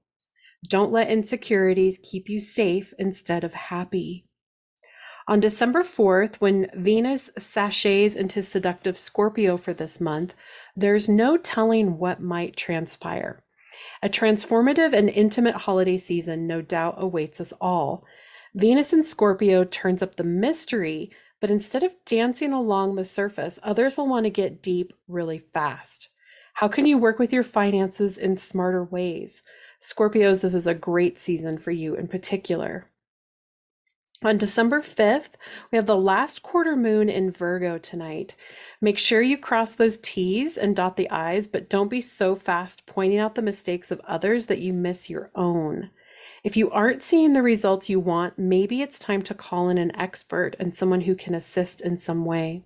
[0.68, 4.26] Don't let insecurities keep you safe instead of happy.
[5.28, 10.34] On December 4th, when Venus sashays into seductive Scorpio for this month,
[10.76, 13.42] there's no telling what might transpire.
[14.02, 18.04] A transformative and intimate holiday season no doubt awaits us all.
[18.54, 21.10] Venus in Scorpio turns up the mystery,
[21.40, 26.10] but instead of dancing along the surface, others will want to get deep really fast.
[26.56, 29.42] How can you work with your finances in smarter ways?
[29.82, 32.90] Scorpios, this is a great season for you in particular.
[34.24, 35.32] On December 5th,
[35.70, 38.38] we have the last quarter moon in Virgo tonight.
[38.80, 42.86] Make sure you cross those T's and dot the I's, but don't be so fast
[42.86, 45.90] pointing out the mistakes of others that you miss your own.
[46.42, 49.94] If you aren't seeing the results you want, maybe it's time to call in an
[49.94, 52.64] expert and someone who can assist in some way.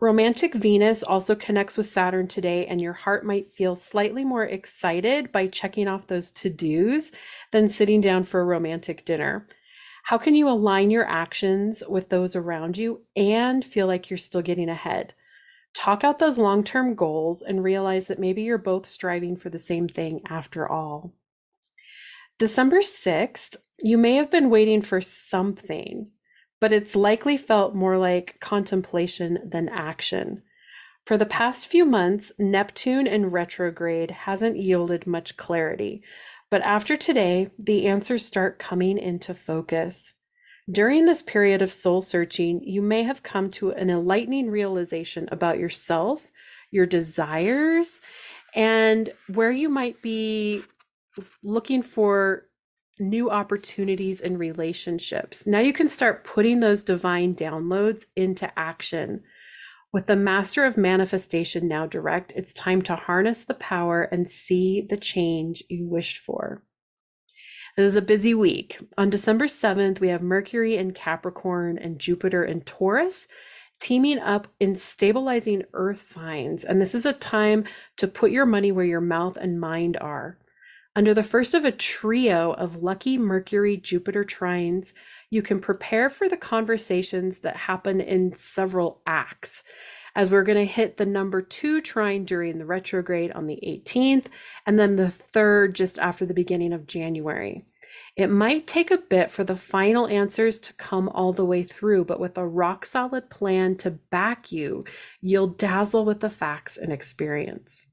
[0.00, 5.32] Romantic Venus also connects with Saturn today, and your heart might feel slightly more excited
[5.32, 7.10] by checking off those to dos
[7.50, 9.48] than sitting down for a romantic dinner.
[10.02, 14.42] How can you align your actions with those around you and feel like you're still
[14.42, 15.14] getting ahead?
[15.74, 19.58] Talk out those long term goals and realize that maybe you're both striving for the
[19.58, 21.14] same thing after all.
[22.38, 26.10] December 6th, you may have been waiting for something,
[26.60, 30.42] but it's likely felt more like contemplation than action.
[31.06, 36.02] For the past few months, Neptune in retrograde hasn't yielded much clarity,
[36.52, 40.12] but after today, the answers start coming into focus.
[40.70, 45.58] During this period of soul searching, you may have come to an enlightening realization about
[45.58, 46.30] yourself,
[46.70, 48.02] your desires,
[48.54, 50.60] and where you might be
[51.42, 52.48] looking for
[52.98, 55.46] new opportunities in relationships.
[55.46, 59.22] Now you can start putting those divine downloads into action.
[59.92, 64.86] With the master of manifestation now direct, it's time to harness the power and see
[64.88, 66.62] the change you wished for.
[67.76, 68.78] It is a busy week.
[68.96, 73.28] On December 7th, we have Mercury in Capricorn and Jupiter in Taurus
[73.80, 76.64] teaming up in stabilizing earth signs.
[76.64, 77.64] And this is a time
[77.96, 80.38] to put your money where your mouth and mind are.
[80.94, 84.92] Under the first of a trio of lucky Mercury Jupiter trines,
[85.30, 89.64] you can prepare for the conversations that happen in several acts.
[90.14, 94.26] As we're going to hit the number two trine during the retrograde on the 18th,
[94.66, 97.64] and then the third just after the beginning of January.
[98.14, 102.04] It might take a bit for the final answers to come all the way through,
[102.04, 104.84] but with a rock solid plan to back you,
[105.22, 107.86] you'll dazzle with the facts and experience.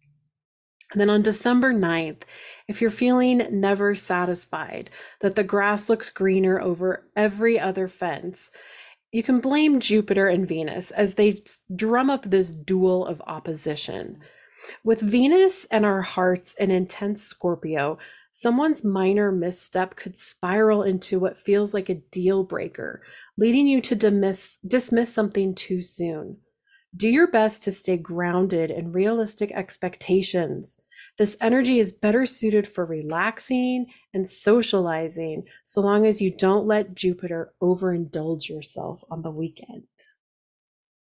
[0.92, 2.24] And then on December 9th,
[2.68, 4.90] if you're feeling never satisfied,
[5.22, 8.50] that the grass looks greener over every other fence,
[9.12, 11.44] you can blame Jupiter and Venus as they
[11.76, 14.20] drum up this duel of opposition.
[14.84, 17.98] With Venus and our hearts in intense Scorpio,
[18.32, 23.02] someone's minor misstep could spiral into what feels like a deal breaker,
[23.38, 26.38] leading you to dismiss, dismiss something too soon.
[26.96, 30.78] Do your best to stay grounded in realistic expectations.
[31.18, 36.96] This energy is better suited for relaxing and socializing so long as you don't let
[36.96, 39.84] Jupiter overindulge yourself on the weekend.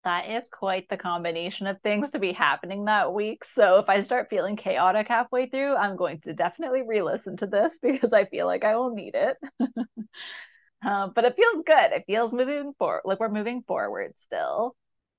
[0.05, 3.45] That is quite the combination of things to be happening that week.
[3.45, 7.47] So if I start feeling chaotic halfway through, I'm going to definitely re listen to
[7.47, 9.37] this because I feel like I will need it.
[10.85, 11.91] uh, but it feels good.
[11.91, 14.75] It feels moving forward, like we're moving forward still.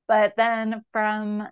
[0.06, 1.48] But then from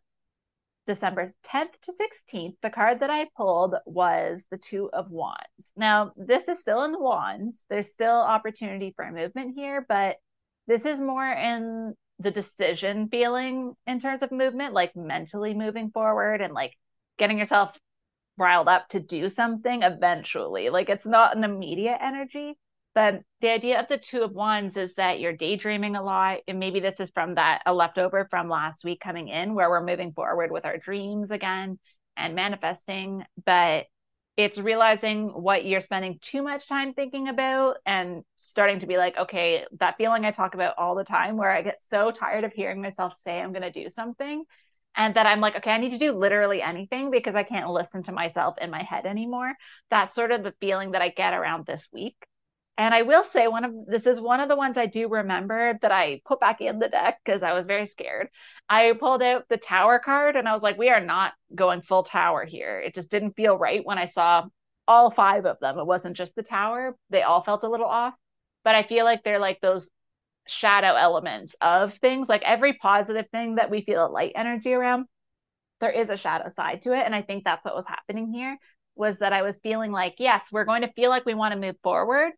[0.86, 5.72] December 10th to 16th, the card that I pulled was the Two of Wands.
[5.76, 7.64] Now, this is still in the Wands.
[7.68, 10.16] There's still opportunity for movement here, but
[10.66, 16.40] this is more in the decision feeling in terms of movement, like mentally moving forward
[16.40, 16.76] and like
[17.18, 17.76] getting yourself
[18.36, 20.68] riled up to do something eventually.
[20.70, 22.58] Like it's not an immediate energy,
[22.94, 26.40] but the idea of the two of wands is that you're daydreaming a lot.
[26.46, 29.84] And maybe this is from that a leftover from last week coming in where we're
[29.84, 31.78] moving forward with our dreams again
[32.16, 33.24] and manifesting.
[33.44, 33.86] But
[34.36, 39.16] it's realizing what you're spending too much time thinking about and starting to be like,
[39.16, 42.52] okay, that feeling I talk about all the time where I get so tired of
[42.52, 44.44] hearing myself say I'm going to do something
[44.96, 48.02] and that I'm like, okay, I need to do literally anything because I can't listen
[48.04, 49.52] to myself in my head anymore.
[49.90, 52.16] That's sort of the feeling that I get around this week.
[52.78, 55.78] And I will say one of this is one of the ones I do remember
[55.82, 58.28] that I put back in the deck because I was very scared.
[58.68, 62.02] I pulled out the tower card and I was like, we are not going full
[62.02, 62.80] tower here.
[62.80, 64.46] It just didn't feel right when I saw
[64.88, 65.78] all five of them.
[65.78, 66.96] It wasn't just the tower.
[67.10, 68.14] They all felt a little off
[68.64, 69.90] but I feel like they're like those
[70.46, 72.28] shadow elements of things.
[72.28, 75.06] Like every positive thing that we feel a light energy around,
[75.80, 77.04] there is a shadow side to it.
[77.04, 78.56] And I think that's what was happening here
[78.94, 81.60] was that I was feeling like, yes, we're going to feel like we want to
[81.60, 82.32] move forward,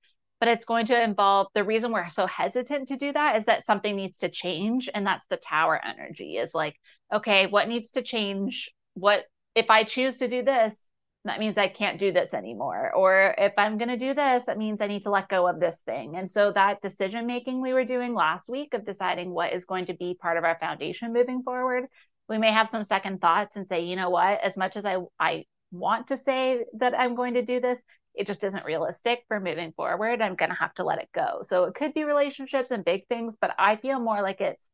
[0.45, 3.64] but it's going to involve the reason we're so hesitant to do that is that
[3.64, 4.90] something needs to change.
[4.92, 6.76] And that's the tower energy is like,
[7.11, 8.70] okay, what needs to change?
[8.92, 9.24] What
[9.55, 10.86] if I choose to do this?
[11.24, 12.92] that means I can't do this anymore.
[12.95, 15.59] Or if I'm going to do this, that means I need to let go of
[15.59, 16.16] this thing.
[16.16, 19.86] And so that decision making we were doing last week of deciding what is going
[19.86, 21.84] to be part of our foundation moving forward,
[22.28, 24.99] we may have some second thoughts and say, you know what, as much as I,
[25.18, 27.82] I want to say that I'm going to do this,
[28.15, 30.23] it just isn't realistic for moving forward.
[30.23, 31.41] I'm going to have to let it go.
[31.43, 34.69] So it could be relationships and big things, but I feel more like it's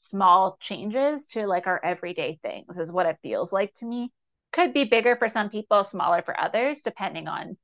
[0.00, 4.12] small changes to like our everyday things is what it feels like to me
[4.52, 7.56] could be bigger for some people, smaller for others, depending on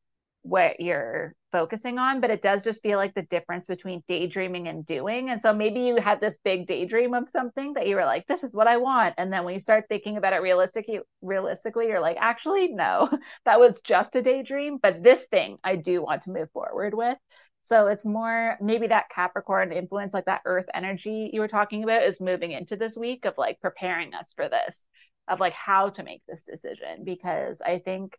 [0.42, 2.20] what you're focusing on.
[2.20, 5.30] But it does just feel like the difference between daydreaming and doing.
[5.30, 8.42] And so maybe you had this big daydream of something that you were like, this
[8.42, 9.14] is what I want.
[9.18, 13.08] And then when you start thinking about it realistically, realistically, you're like, actually, no,
[13.44, 14.78] that was just a daydream.
[14.82, 17.18] But this thing I do want to move forward with.
[17.64, 22.02] So it's more maybe that Capricorn influence, like that earth energy you were talking about,
[22.02, 24.84] is moving into this week of like preparing us for this
[25.28, 28.18] of like how to make this decision because I think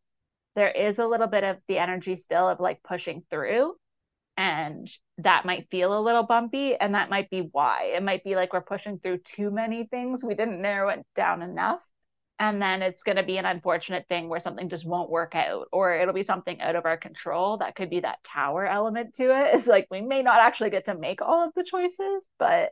[0.55, 3.75] there is a little bit of the energy still of like pushing through
[4.37, 4.89] and
[5.19, 8.51] that might feel a little bumpy and that might be why it might be like
[8.51, 11.81] we're pushing through too many things we didn't narrow it down enough
[12.39, 15.67] and then it's going to be an unfortunate thing where something just won't work out
[15.71, 19.23] or it'll be something out of our control that could be that tower element to
[19.25, 22.71] it is like we may not actually get to make all of the choices but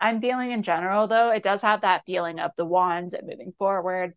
[0.00, 3.54] I'm feeling in general, though, it does have that feeling of the wands and moving
[3.58, 4.14] forward.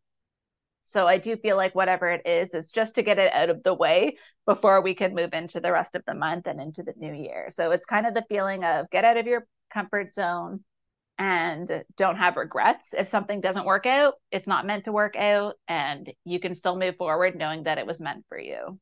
[0.88, 3.62] So I do feel like whatever it is, is just to get it out of
[3.64, 6.94] the way before we can move into the rest of the month and into the
[6.98, 7.48] new year.
[7.50, 10.64] So it's kind of the feeling of get out of your comfort zone
[11.20, 12.94] and don't have regrets.
[12.94, 16.78] If something doesn't work out, it's not meant to work out, and you can still
[16.78, 18.80] move forward knowing that it was meant for you.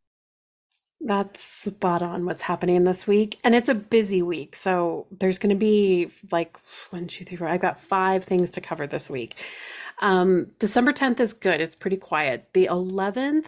[1.01, 3.39] That's spot on what's happening this week.
[3.43, 4.55] And it's a busy week.
[4.55, 6.57] So there's going to be like
[6.89, 7.47] one, two, three, four.
[7.47, 9.35] I've got five things to cover this week.
[10.01, 11.61] Um, December 10th is good.
[11.61, 12.49] It's pretty quiet.
[12.53, 13.45] The 11th,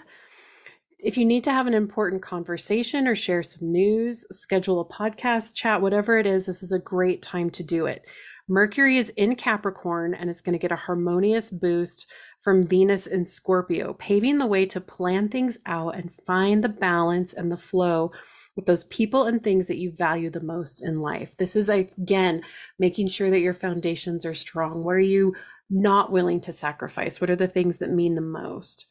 [0.99, 5.55] if you need to have an important conversation or share some news, schedule a podcast,
[5.55, 8.03] chat, whatever it is, this is a great time to do it.
[8.49, 13.25] Mercury is in Capricorn and it's going to get a harmonious boost from Venus in
[13.25, 18.11] Scorpio, paving the way to plan things out and find the balance and the flow
[18.55, 21.35] with those people and things that you value the most in life.
[21.35, 22.41] This is again
[22.79, 24.83] making sure that your foundations are strong.
[24.83, 25.35] What are you
[25.69, 27.19] not willing to sacrifice?
[27.19, 28.85] What are the things that mean the most?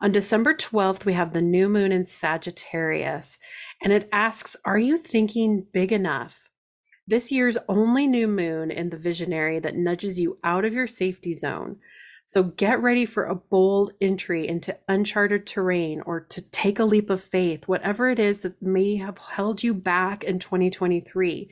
[0.00, 3.38] On December 12th, we have the new moon in Sagittarius,
[3.82, 6.48] and it asks Are you thinking big enough?
[7.06, 11.34] This year's only new moon in the visionary that nudges you out of your safety
[11.34, 11.78] zone
[12.32, 17.10] so get ready for a bold entry into uncharted terrain or to take a leap
[17.10, 21.50] of faith, whatever it is that may have held you back in 2023.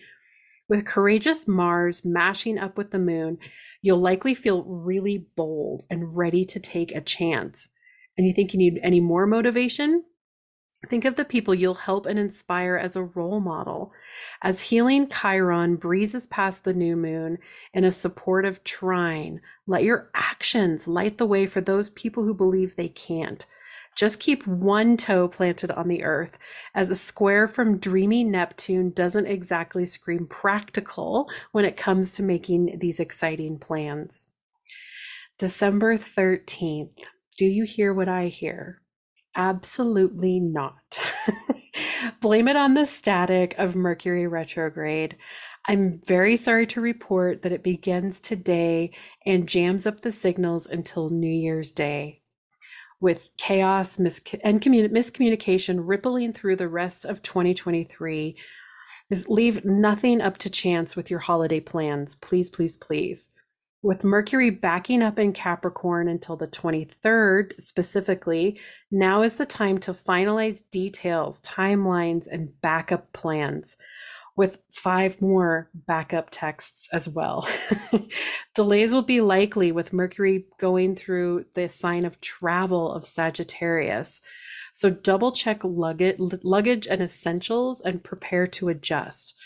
[0.68, 3.38] With courageous Mars mashing up with the moon,
[3.82, 7.68] you'll likely feel really bold and ready to take a chance.
[8.18, 10.04] and you think you need any more motivation,
[10.88, 13.92] think of the people you'll help and inspire as a role model.
[14.42, 17.38] As healing Chiron breezes past the new moon
[17.74, 22.76] in a supportive trine, let your actions light the way for those people who believe
[22.76, 23.46] they can't.
[23.96, 26.38] Just keep one toe planted on the earth,
[26.74, 32.78] as a square from dreamy Neptune doesn't exactly scream practical when it comes to making
[32.80, 34.26] these exciting plans.
[35.38, 36.90] December 13th.
[37.36, 38.82] Do you hear what I hear?
[39.36, 41.00] Absolutely not.
[42.20, 45.16] Blame it on the static of Mercury retrograde.
[45.68, 48.92] I'm very sorry to report that it begins today
[49.26, 52.19] and jams up the signals until New Year's Day.
[53.00, 58.36] With chaos mis- and commun- miscommunication rippling through the rest of 2023,
[59.08, 62.14] is leave nothing up to chance with your holiday plans.
[62.16, 63.30] Please, please, please.
[63.82, 69.92] With Mercury backing up in Capricorn until the 23rd specifically, now is the time to
[69.92, 73.78] finalize details, timelines, and backup plans
[74.40, 77.46] with five more backup texts as well.
[78.54, 84.22] Delays will be likely with Mercury going through the sign of travel of Sagittarius.
[84.72, 89.36] So double check luggage, luggage and essentials and prepare to adjust.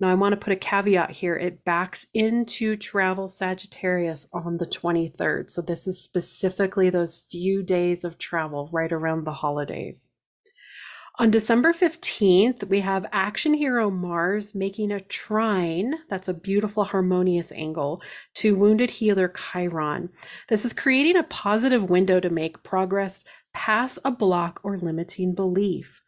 [0.00, 1.36] Now, I want to put a caveat here.
[1.36, 5.52] It backs into travel Sagittarius on the 23rd.
[5.52, 10.10] So, this is specifically those few days of travel right around the holidays.
[11.20, 17.52] On December 15th, we have action hero Mars making a trine, that's a beautiful harmonious
[17.52, 18.00] angle,
[18.36, 20.08] to wounded healer Chiron.
[20.48, 26.00] This is creating a positive window to make progress past a block or limiting belief.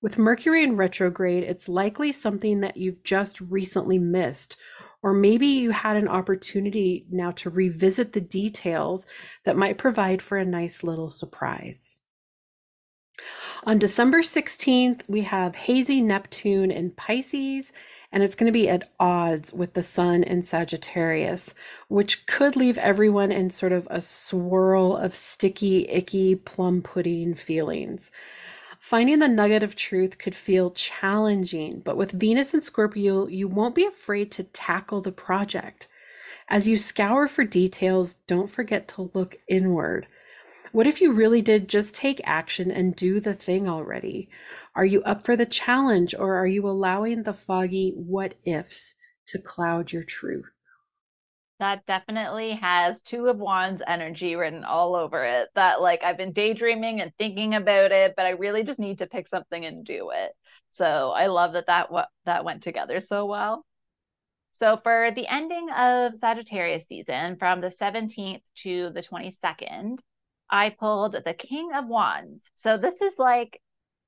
[0.00, 4.56] With Mercury in retrograde, it's likely something that you've just recently missed,
[5.02, 9.06] or maybe you had an opportunity now to revisit the details
[9.44, 11.98] that might provide for a nice little surprise.
[13.64, 17.72] On December 16th, we have hazy Neptune in Pisces,
[18.12, 21.54] and it's going to be at odds with the Sun in Sagittarius,
[21.88, 28.12] which could leave everyone in sort of a swirl of sticky, icky plum pudding feelings.
[28.78, 33.74] Finding the nugget of truth could feel challenging, but with Venus and Scorpio, you won't
[33.74, 35.88] be afraid to tackle the project.
[36.48, 40.06] As you scour for details, don't forget to look inward.
[40.74, 44.28] What if you really did just take action and do the thing already?
[44.74, 48.96] Are you up for the challenge or are you allowing the foggy what ifs
[49.26, 50.50] to cloud your truth?
[51.60, 56.32] that definitely has two of wands energy written all over it that like i've been
[56.32, 60.10] daydreaming and thinking about it but i really just need to pick something and do
[60.12, 60.32] it
[60.72, 63.64] so i love that that what that went together so well
[64.54, 69.98] so for the ending of sagittarius season from the 17th to the 22nd
[70.54, 73.60] i pulled the king of wands so this is like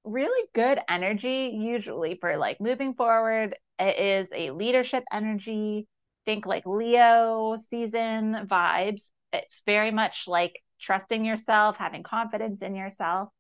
[0.05, 5.87] really good energy usually for like moving forward it is a leadership energy
[6.27, 9.11] think like Leo season vibes.
[9.33, 13.31] It's very much like trusting yourself, having confidence in yourself.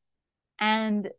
[0.58, 1.10] And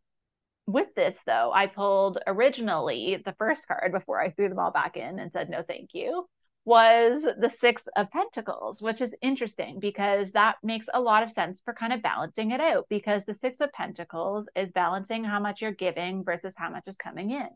[0.65, 4.97] with this, though, I pulled originally the first card before I threw them all back
[4.97, 6.27] in and said no, thank you,
[6.67, 11.61] was the Six of Pentacles, which is interesting because that makes a lot of sense
[11.63, 15.61] for kind of balancing it out because the Six of Pentacles is balancing how much
[15.61, 17.47] you're giving versus how much is coming in.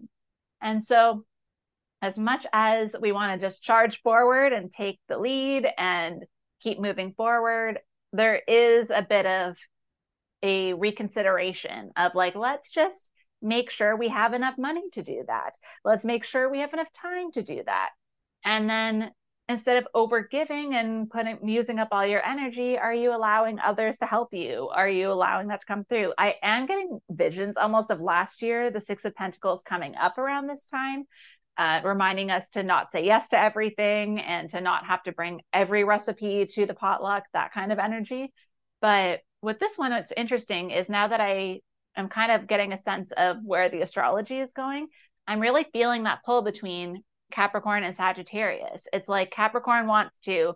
[0.62, 1.26] And so
[2.02, 6.24] as much as we want to just charge forward and take the lead and
[6.62, 7.80] keep moving forward,
[8.14, 9.58] there is a bit of
[10.42, 13.10] a reconsideration of like, let's just
[13.42, 15.58] make sure we have enough money to do that.
[15.84, 17.90] Let's make sure we have enough time to do that.
[18.44, 19.12] And then
[19.50, 23.98] instead of over giving and putting using up all your energy, are you allowing others
[23.98, 24.70] to help you?
[24.74, 26.14] Are you allowing that to come through?
[26.18, 30.48] I am getting visions almost of last year, the Six of Pentacles coming up around
[30.48, 31.04] this time,
[31.58, 35.42] uh, reminding us to not say yes to everything and to not have to bring
[35.54, 38.32] every recipe to the potluck, that kind of energy.
[38.80, 41.60] But with this one, what's interesting is now that I
[41.98, 44.88] am kind of getting a sense of where the astrology is going,
[45.28, 48.88] I'm really feeling that pull between Capricorn and Sagittarius.
[48.94, 50.56] It's like Capricorn wants to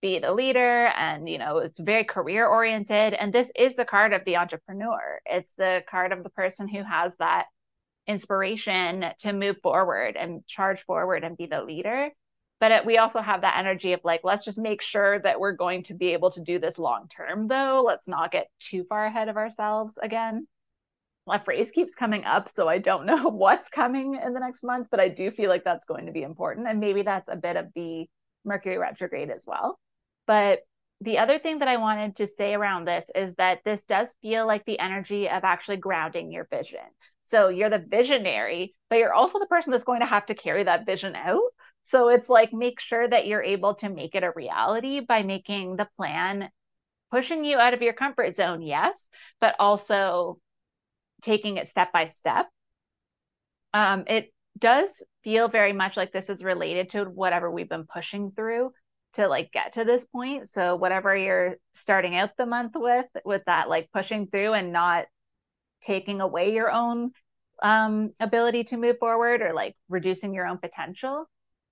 [0.00, 3.14] be the leader and you know it's very career oriented.
[3.14, 5.20] And this is the card of the entrepreneur.
[5.26, 7.46] It's the card of the person who has that
[8.06, 12.10] inspiration to move forward and charge forward and be the leader.
[12.60, 15.56] But it, we also have that energy of like let's just make sure that we're
[15.56, 17.82] going to be able to do this long term though.
[17.86, 20.46] Let's not get too far ahead of ourselves again
[21.28, 24.88] a phrase keeps coming up so i don't know what's coming in the next month
[24.90, 27.56] but i do feel like that's going to be important and maybe that's a bit
[27.56, 28.06] of the
[28.44, 29.78] mercury retrograde as well
[30.26, 30.60] but
[31.02, 34.46] the other thing that I wanted to say around this is that this does feel
[34.46, 36.78] like the energy of actually grounding your vision.
[37.24, 40.62] So you're the visionary, but you're also the person that's going to have to carry
[40.62, 41.40] that vision out.
[41.82, 45.76] So it's like make sure that you're able to make it a reality by making
[45.76, 46.50] the plan
[47.10, 49.08] pushing you out of your comfort zone, yes,
[49.40, 50.38] but also
[51.22, 52.48] taking it step by step.
[53.72, 58.32] Um, it does feel very much like this is related to whatever we've been pushing
[58.32, 58.72] through
[59.14, 60.48] to like get to this point.
[60.48, 65.06] So whatever you're starting out the month with, with that like pushing through and not
[65.82, 67.10] taking away your own
[67.62, 71.26] um, ability to move forward or like reducing your own potential.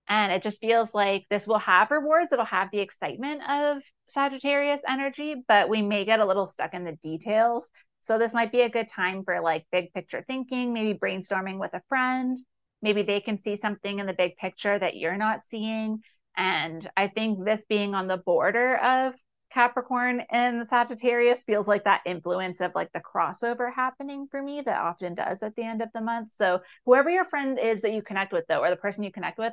[0.08, 2.32] And it just feels like this will have rewards.
[2.32, 6.84] It'll have the excitement of Sagittarius energy, but we may get a little stuck in
[6.84, 7.70] the details.
[8.00, 11.74] So this might be a good time for like big picture thinking, maybe brainstorming with
[11.74, 12.38] a friend.
[12.82, 16.02] Maybe they can see something in the big picture that you're not seeing.
[16.36, 19.14] And I think this being on the border of
[19.50, 24.80] Capricorn and Sagittarius feels like that influence of like the crossover happening for me that
[24.80, 26.32] often does at the end of the month.
[26.32, 29.38] So whoever your friend is that you connect with though, or the person you connect
[29.38, 29.52] with,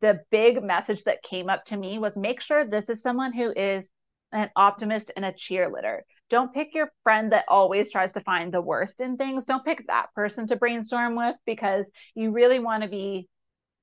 [0.00, 3.52] the big message that came up to me was make sure this is someone who
[3.56, 3.88] is
[4.32, 6.00] an optimist and a cheerleader.
[6.28, 9.44] Don't pick your friend that always tries to find the worst in things.
[9.44, 13.28] Don't pick that person to brainstorm with because you really want to be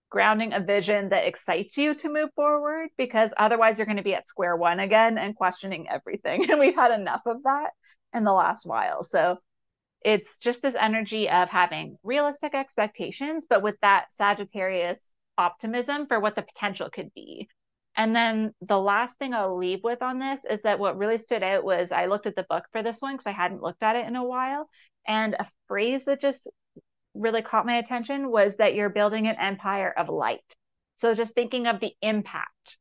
[0.10, 4.14] grounding a vision that excites you to move forward because otherwise you're going to be
[4.14, 6.46] at square one again and questioning everything.
[6.52, 7.72] And we've had enough of that
[8.14, 9.04] in the last while.
[9.04, 9.40] So
[10.02, 16.36] it's just this energy of having realistic expectations, but with that Sagittarius optimism for what
[16.36, 17.48] the potential could be.
[17.96, 21.44] And then the last thing I'll leave with on this is that what really stood
[21.44, 23.96] out was I looked at the book for this one because I hadn't looked at
[23.96, 24.68] it in a while.
[25.08, 26.48] And a phrase that just
[27.14, 30.56] really caught my attention was that you're building an empire of light.
[31.02, 32.78] So just thinking of the impact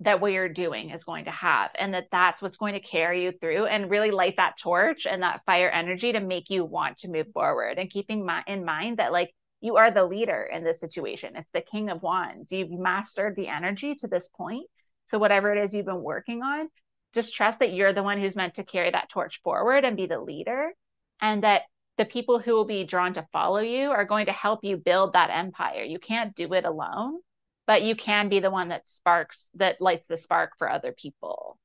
[0.00, 3.24] that what you're doing is going to have and that that's what's going to carry
[3.24, 6.98] you through and really light that torch and that fire energy to make you want
[6.98, 10.64] to move forward and keeping my, in mind that like you are the leader in
[10.64, 14.66] this situation it's the king of wands you've mastered the energy to this point
[15.08, 16.68] so whatever it is you've been working on
[17.14, 20.06] just trust that you're the one who's meant to carry that torch forward and be
[20.06, 20.70] the leader
[21.20, 21.62] and that
[22.00, 25.12] the people who will be drawn to follow you are going to help you build
[25.12, 25.82] that empire.
[25.82, 27.18] You can't do it alone,
[27.66, 31.58] but you can be the one that sparks, that lights the spark for other people.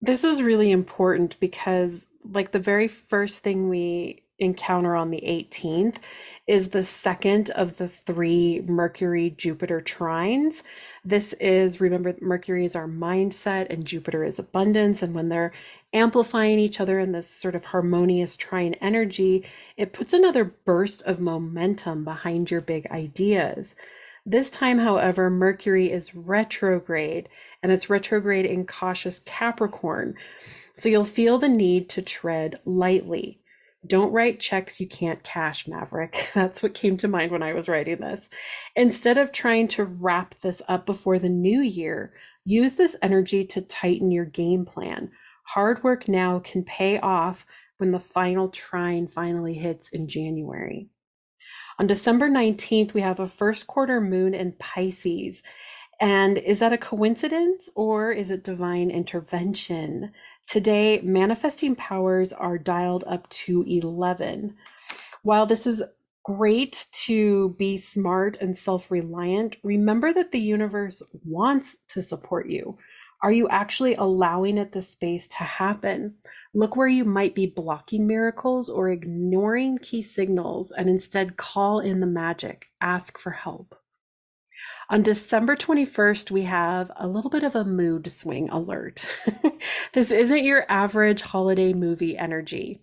[0.00, 5.96] This is really important because, like, the very first thing we encounter on the 18th
[6.46, 10.64] is the second of the three Mercury Jupiter trines.
[11.04, 15.02] This is, remember, Mercury is our mindset and Jupiter is abundance.
[15.02, 15.52] And when they're
[15.92, 19.44] amplifying each other in this sort of harmonious trine energy,
[19.76, 23.76] it puts another burst of momentum behind your big ideas.
[24.26, 27.28] This time, however, Mercury is retrograde
[27.62, 30.14] and it's retrograde in cautious Capricorn.
[30.74, 33.38] So you'll feel the need to tread lightly.
[33.86, 36.30] Don't write checks you can't cash, Maverick.
[36.34, 38.28] That's what came to mind when I was writing this.
[38.76, 42.12] Instead of trying to wrap this up before the new year,
[42.44, 45.10] use this energy to tighten your game plan.
[45.44, 47.46] Hard work now can pay off
[47.78, 50.88] when the final trine finally hits in January.
[51.78, 55.42] On December 19th, we have a first quarter moon in Pisces.
[55.98, 60.12] And is that a coincidence or is it divine intervention?
[60.50, 64.56] Today, manifesting powers are dialed up to 11.
[65.22, 65.80] While this is
[66.24, 72.76] great to be smart and self reliant, remember that the universe wants to support you.
[73.22, 76.16] Are you actually allowing it the space to happen?
[76.52, 82.00] Look where you might be blocking miracles or ignoring key signals and instead call in
[82.00, 82.66] the magic.
[82.80, 83.79] Ask for help.
[84.90, 89.06] On December 21st, we have a little bit of a mood swing alert.
[89.92, 92.80] this isn't your average holiday movie energy.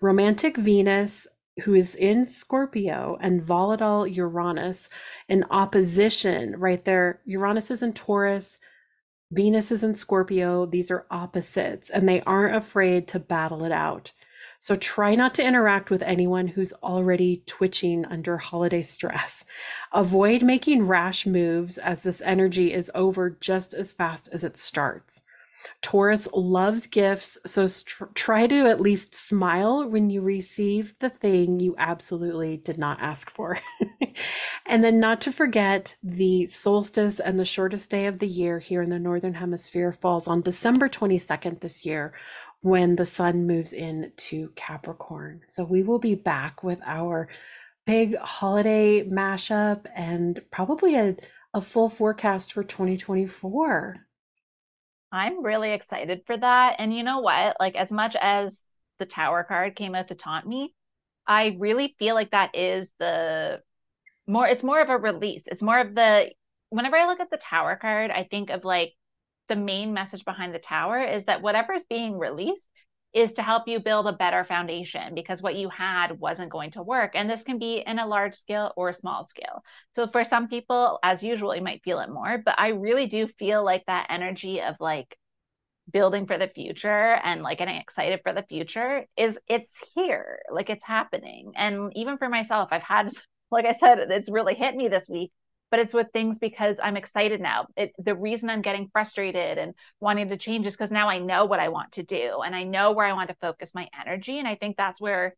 [0.00, 1.26] Romantic Venus,
[1.64, 4.88] who is in Scorpio, and volatile Uranus
[5.28, 7.20] in opposition, right there.
[7.26, 8.58] Uranus is in Taurus,
[9.30, 10.64] Venus is in Scorpio.
[10.64, 14.12] These are opposites, and they aren't afraid to battle it out.
[14.60, 19.46] So try not to interact with anyone who's already twitching under holiday stress.
[19.92, 25.22] Avoid making rash moves as this energy is over just as fast as it starts.
[25.82, 31.60] Taurus loves gifts, so st- try to at least smile when you receive the thing
[31.60, 33.58] you absolutely did not ask for.
[34.66, 38.82] and then, not to forget, the solstice and the shortest day of the year here
[38.82, 42.12] in the Northern Hemisphere falls on December 22nd this year,
[42.62, 45.42] when the sun moves into Capricorn.
[45.46, 47.28] So we will be back with our
[47.86, 51.16] big holiday mashup and probably a,
[51.54, 53.96] a full forecast for 2024.
[55.12, 56.76] I'm really excited for that.
[56.78, 57.56] And you know what?
[57.58, 58.56] Like, as much as
[58.98, 60.74] the tower card came out to taunt me,
[61.26, 63.60] I really feel like that is the
[64.26, 65.42] more, it's more of a release.
[65.46, 66.30] It's more of the,
[66.68, 68.92] whenever I look at the tower card, I think of like
[69.50, 72.68] the main message behind the tower is that whatever is being released
[73.12, 76.82] is to help you build a better foundation because what you had wasn't going to
[76.82, 77.12] work.
[77.14, 79.64] And this can be in a large scale or small scale.
[79.96, 83.26] So for some people, as usual, you might feel it more, but I really do
[83.38, 85.16] feel like that energy of like
[85.92, 90.70] building for the future and like getting excited for the future is it's here, like
[90.70, 91.52] it's happening.
[91.56, 93.10] And even for myself, I've had,
[93.50, 95.32] like I said, it's really hit me this week
[95.70, 97.66] but it's with things because I'm excited now.
[97.76, 101.44] It, the reason I'm getting frustrated and wanting to change is because now I know
[101.44, 104.38] what I want to do and I know where I want to focus my energy.
[104.38, 105.34] And I think that's where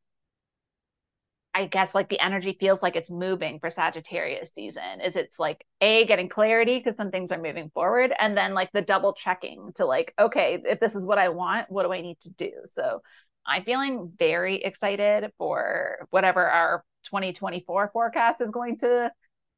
[1.55, 5.67] I guess like the energy feels like it's moving for Sagittarius season is it's like
[5.83, 9.71] a getting clarity because some things are moving forward and then like the double checking
[9.75, 12.53] to like okay if this is what I want what do I need to do
[12.65, 13.03] so
[13.47, 19.11] I'm feeling very excited for whatever our 2024 forecast is going to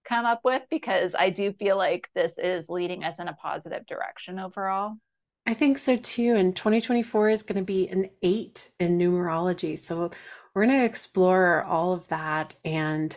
[0.05, 3.87] come up with because I do feel like this is leading us in a positive
[3.87, 4.97] direction overall.
[5.47, 6.35] I think so too.
[6.37, 9.79] And 2024 is going to be an eight in numerology.
[9.79, 10.11] So
[10.55, 12.55] we're going to explore all of that.
[12.65, 13.17] And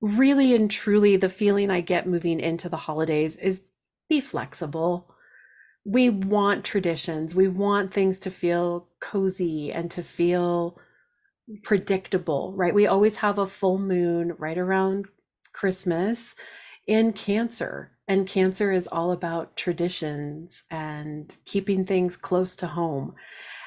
[0.00, 3.62] really and truly, the feeling I get moving into the holidays is
[4.08, 5.10] be flexible.
[5.84, 10.78] We want traditions, we want things to feel cozy and to feel
[11.62, 12.74] predictable, right?
[12.74, 15.06] We always have a full moon right around
[15.54, 16.36] Christmas
[16.86, 17.92] in Cancer.
[18.06, 23.14] And Cancer is all about traditions and keeping things close to home.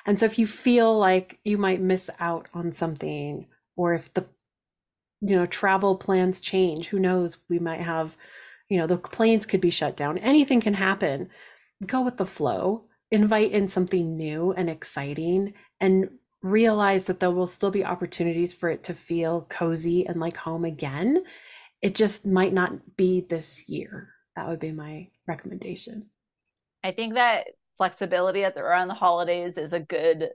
[0.06, 4.26] And so if you feel like you might miss out on something, or if the
[5.22, 8.16] you know travel plans change, who knows, we might have,
[8.70, 10.20] you know, the planes could be shut down.
[10.20, 11.30] Anything can happen.
[11.86, 16.10] Go with the flow, invite in something new and exciting, and
[16.44, 20.64] realize that there will still be opportunities for it to feel cozy and like home
[20.64, 21.24] again
[21.82, 24.10] it just might not be this year.
[24.36, 26.08] That would be my recommendation.
[26.84, 27.48] I think that
[27.78, 30.30] flexibility at the around the holidays is a good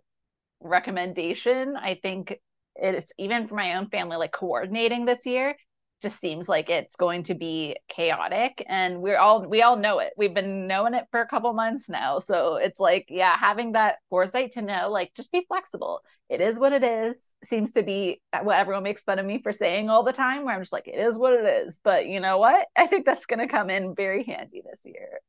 [0.61, 1.77] recommendation.
[1.77, 2.39] I think
[2.77, 5.57] it's even for my own family, like coordinating this year
[6.03, 10.13] just seems like it's going to be chaotic and we're all we all know it.
[10.17, 12.21] We've been knowing it for a couple months now.
[12.21, 16.01] So it's like yeah having that foresight to know like just be flexible.
[16.29, 17.35] It is what it is.
[17.45, 20.55] Seems to be what everyone makes fun of me for saying all the time where
[20.55, 21.81] i'm just like it is what it is.
[21.83, 22.67] But you know what?
[22.77, 25.21] I think that's going to come in very handy this year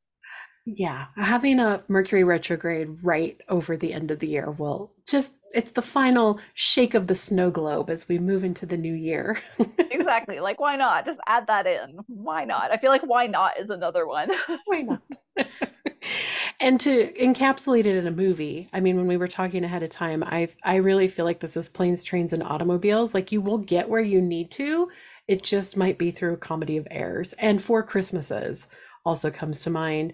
[0.66, 5.72] yeah, having a Mercury retrograde right over the end of the year will just, it's
[5.72, 9.38] the final shake of the snow globe as we move into the new year.
[9.78, 10.39] exactly.
[10.39, 11.05] Like, why not?
[11.05, 11.99] Just add that in.
[12.07, 12.72] Why not?
[12.72, 14.30] I feel like why not is another one.
[14.66, 15.01] why not?
[16.61, 19.89] and to encapsulate it in a movie, I mean, when we were talking ahead of
[19.89, 23.14] time, I I really feel like this is planes, trains, and automobiles.
[23.14, 24.89] Like you will get where you need to.
[25.28, 27.34] It just might be through a comedy of errors.
[27.34, 28.68] And Four Christmases
[29.05, 30.14] also comes to mind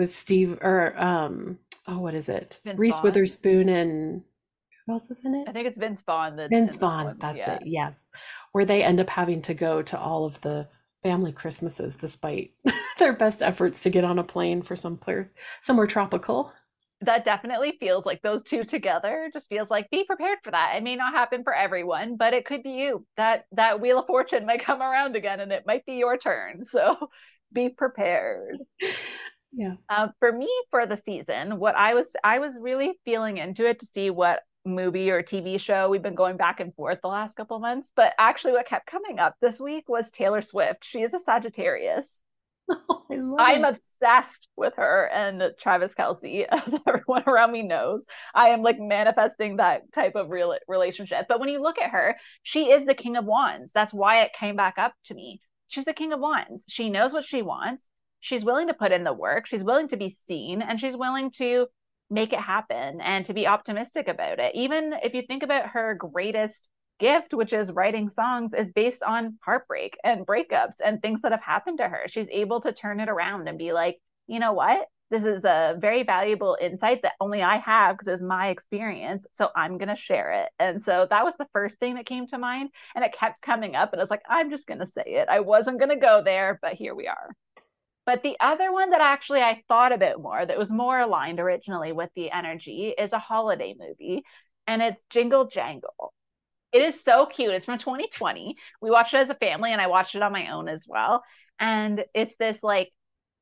[0.00, 2.58] with Steve or um oh what is it?
[2.64, 3.04] Vince Reese Vaughn.
[3.04, 4.22] Witherspoon and
[4.86, 5.46] who else is in it?
[5.46, 6.36] I think it's Vince Vaughn.
[6.36, 7.54] That's Vince Vaughn, that's yeah.
[7.56, 7.62] it.
[7.66, 8.08] Yes,
[8.52, 10.66] where they end up having to go to all of the
[11.02, 12.52] family Christmases despite
[12.98, 14.98] their best efforts to get on a plane for some
[15.60, 16.50] somewhere tropical.
[17.02, 20.76] That definitely feels like those two together just feels like be prepared for that.
[20.76, 23.06] It may not happen for everyone, but it could be you.
[23.18, 26.64] That that wheel of fortune might come around again and it might be your turn.
[26.70, 27.10] So
[27.52, 28.58] be prepared.
[29.52, 29.74] Yeah.
[29.88, 33.80] Uh, for me, for the season, what I was I was really feeling into it
[33.80, 37.34] to see what movie or TV show we've been going back and forth the last
[37.34, 37.90] couple months.
[37.96, 40.84] But actually, what kept coming up this week was Taylor Swift.
[40.84, 42.08] She is a Sagittarius.
[43.12, 48.04] Oh, I'm obsessed with her and Travis Kelce, as everyone around me knows.
[48.36, 51.26] I am like manifesting that type of real relationship.
[51.28, 53.72] But when you look at her, she is the King of Wands.
[53.72, 55.40] That's why it came back up to me.
[55.66, 56.64] She's the King of Wands.
[56.68, 57.90] She knows what she wants
[58.20, 61.30] she's willing to put in the work, she's willing to be seen, and she's willing
[61.32, 61.66] to
[62.10, 64.54] make it happen and to be optimistic about it.
[64.54, 66.68] Even if you think about her greatest
[66.98, 71.42] gift, which is writing songs, is based on heartbreak and breakups and things that have
[71.42, 72.02] happened to her.
[72.08, 74.86] She's able to turn it around and be like, you know what?
[75.10, 79.26] This is a very valuable insight that only I have because it was my experience.
[79.32, 80.50] So I'm going to share it.
[80.60, 82.70] And so that was the first thing that came to mind.
[82.94, 83.92] And it kept coming up.
[83.92, 85.28] And I was like, I'm just going to say it.
[85.28, 87.30] I wasn't going to go there, but here we are.
[88.10, 91.38] But the other one that actually I thought a bit more, that was more aligned
[91.38, 94.24] originally with the energy, is a holiday movie,
[94.66, 96.12] and it's Jingle Jangle.
[96.72, 97.54] It is so cute.
[97.54, 98.56] It's from 2020.
[98.82, 101.22] We watched it as a family, and I watched it on my own as well.
[101.60, 102.90] And it's this like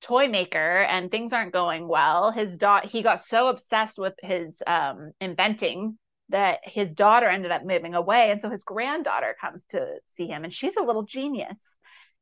[0.02, 2.30] toy maker and things aren't going well.
[2.30, 5.96] His daughter, he got so obsessed with his um, inventing
[6.28, 8.32] that his daughter ended up moving away.
[8.32, 11.77] And so his granddaughter comes to see him, and she's a little genius.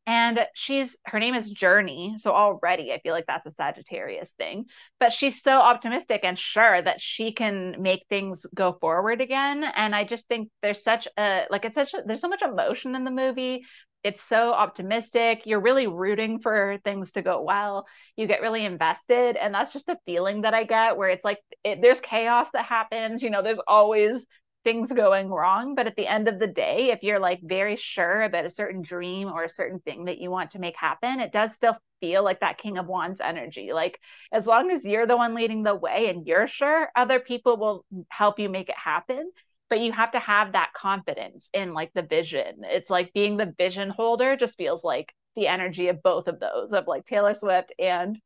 [0.07, 2.17] And she's her name is Journey.
[2.19, 4.67] So already I feel like that's a Sagittarius thing.
[5.01, 9.65] But she's so optimistic and sure that she can make things go forward again.
[9.65, 12.95] And I just think there's such a like it's such a, there's so much emotion
[12.95, 13.65] in the movie
[14.05, 15.43] it's so optimistic.
[15.47, 17.87] You're really rooting for things to go well.
[18.17, 19.37] You get really invested.
[19.37, 22.67] And that's just the feeling that I get where it's like it, there's chaos that
[22.67, 23.21] happens.
[23.21, 24.25] You know, there's always
[24.67, 25.77] things going wrong.
[25.77, 28.83] But at the end of the day, if you're like very sure about a certain
[28.83, 32.25] dream or a certain thing that you want to make happen, it does still feel
[32.25, 33.73] like that King of Wands energy.
[33.73, 34.01] Like,
[34.33, 37.85] as long as you're the one leading the way and you're sure, other people will
[38.09, 39.31] help you make it happen
[39.69, 42.61] but you have to have that confidence in like the vision.
[42.63, 46.73] It's like being the vision holder just feels like the energy of both of those
[46.73, 48.17] of like Taylor Swift and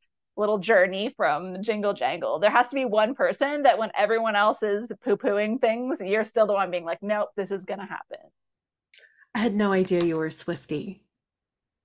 [0.41, 2.39] little journey from Jingle Jangle.
[2.39, 6.25] There has to be one person that when everyone else is poo pooing things, you're
[6.25, 8.17] still the one being like, nope, this is going to happen.
[9.33, 11.03] I had no idea you were a Swifty.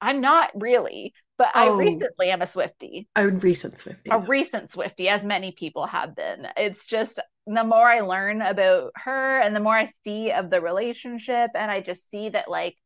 [0.00, 3.08] I'm not really, but oh, I recently am a Swifty.
[3.14, 4.10] A recent Swifty.
[4.10, 6.48] A recent Swifty, as many people have been.
[6.56, 10.60] It's just the more I learn about her and the more I see of the
[10.60, 12.76] relationship, and I just see that, like,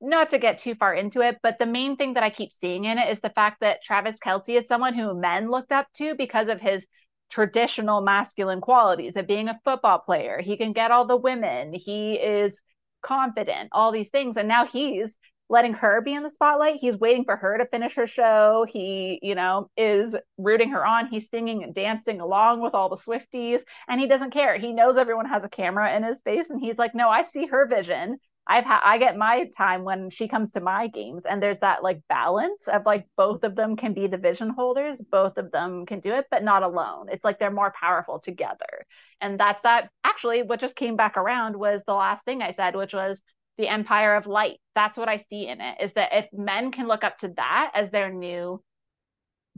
[0.00, 2.84] not to get too far into it, but the main thing that I keep seeing
[2.84, 6.14] in it is the fact that Travis Kelce is someone who men looked up to
[6.14, 6.86] because of his
[7.30, 10.40] traditional masculine qualities of being a football player.
[10.40, 12.60] He can get all the women, he is
[13.02, 14.36] confident, all these things.
[14.36, 15.16] And now he's
[15.50, 16.76] letting her be in the spotlight.
[16.76, 18.66] He's waiting for her to finish her show.
[18.68, 21.06] He, you know, is rooting her on.
[21.08, 24.58] He's singing and dancing along with all the Swifties, and he doesn't care.
[24.58, 27.46] He knows everyone has a camera in his face, and he's like, "No, I see
[27.46, 28.18] her vision.
[28.48, 31.82] I've had I get my time when she comes to my games." And there's that
[31.82, 35.86] like balance of like both of them can be the vision holders, both of them
[35.86, 37.08] can do it, but not alone.
[37.10, 38.86] It's like they're more powerful together.
[39.20, 39.90] And that's that.
[40.04, 43.20] Actually, what just came back around was the last thing I said, which was
[43.58, 44.60] the empire of light.
[44.74, 47.72] That's what I see in it is that if men can look up to that
[47.74, 48.62] as their new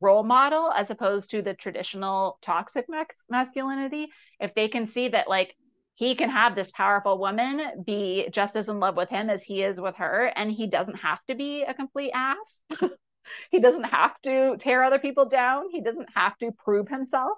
[0.00, 2.86] role model as opposed to the traditional toxic
[3.28, 4.08] masculinity,
[4.40, 5.54] if they can see that like
[6.00, 9.62] he can have this powerful woman be just as in love with him as he
[9.62, 12.62] is with her and he doesn't have to be a complete ass.
[13.50, 15.64] he doesn't have to tear other people down.
[15.70, 17.36] He doesn't have to prove himself.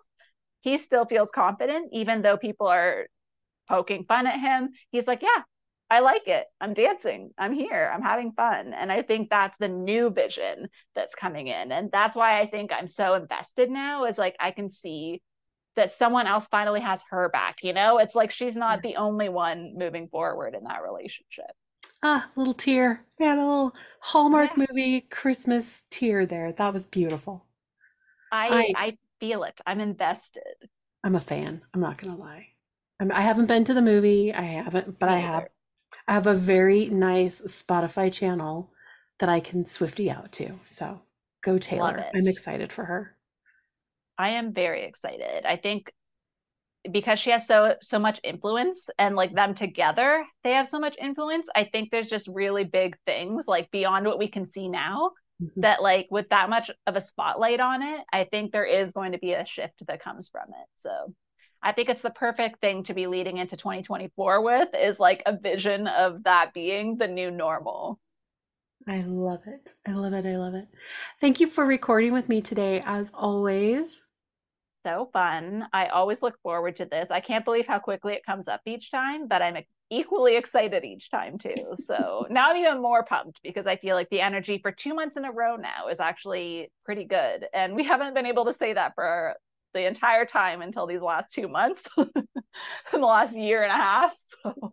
[0.61, 3.09] He still feels confident even though people are
[3.69, 4.69] poking fun at him.
[4.93, 5.43] He's like, yeah,
[5.91, 6.47] I like it.
[6.61, 7.33] I'm dancing.
[7.37, 7.91] I'm here.
[7.93, 8.75] I'm having fun.
[8.75, 11.73] And I think that's the new vision that's coming in.
[11.73, 15.21] And that's why I think I'm so invested now is like I can see
[15.77, 17.99] that someone else finally has her back, you know?
[17.99, 21.51] It's like she's not the only one moving forward in that relationship.
[22.03, 23.05] Ah, little tear.
[23.19, 24.67] Yeah, a little Hallmark yeah.
[24.69, 26.53] movie Christmas tear there.
[26.53, 27.47] That was beautiful.
[28.33, 29.61] I I, I feel it.
[29.67, 30.43] I'm invested.
[31.05, 31.63] I'm a fan.
[31.73, 32.49] I'm not gonna lie.
[33.01, 34.33] I'm, I haven't been to the movie.
[34.33, 35.47] I haven't, but I have
[36.09, 38.73] I have a very nice Spotify channel
[39.21, 40.59] that I can Swifty out to.
[40.67, 41.03] So
[41.45, 42.05] go Taylor.
[42.15, 43.17] I'm excited for her.
[44.19, 45.45] I am very excited.
[45.45, 45.93] I think
[46.91, 50.97] because she has so so much influence and like them together, they have so much
[51.01, 51.49] influence.
[51.55, 55.61] I think there's just really big things like beyond what we can see now mm-hmm.
[55.61, 59.13] that like with that much of a spotlight on it, I think there is going
[59.13, 60.69] to be a shift that comes from it.
[60.79, 61.15] So
[61.63, 65.37] I think it's the perfect thing to be leading into 2024 with is like a
[65.37, 68.01] vision of that being the new normal.
[68.89, 69.73] I love it.
[69.87, 70.27] I love it.
[70.27, 70.69] I love it.
[71.21, 74.03] Thank you for recording with me today, as always.
[74.85, 75.67] So fun.
[75.73, 77.11] I always look forward to this.
[77.11, 79.57] I can't believe how quickly it comes up each time, but I'm
[79.91, 81.77] equally excited each time too.
[81.87, 85.17] So now I'm even more pumped because I feel like the energy for two months
[85.17, 87.47] in a row now is actually pretty good.
[87.55, 89.35] And we haven't been able to say that for
[89.75, 92.11] the entire time until these last two months, in
[92.93, 94.13] the last year and a half.
[94.43, 94.73] So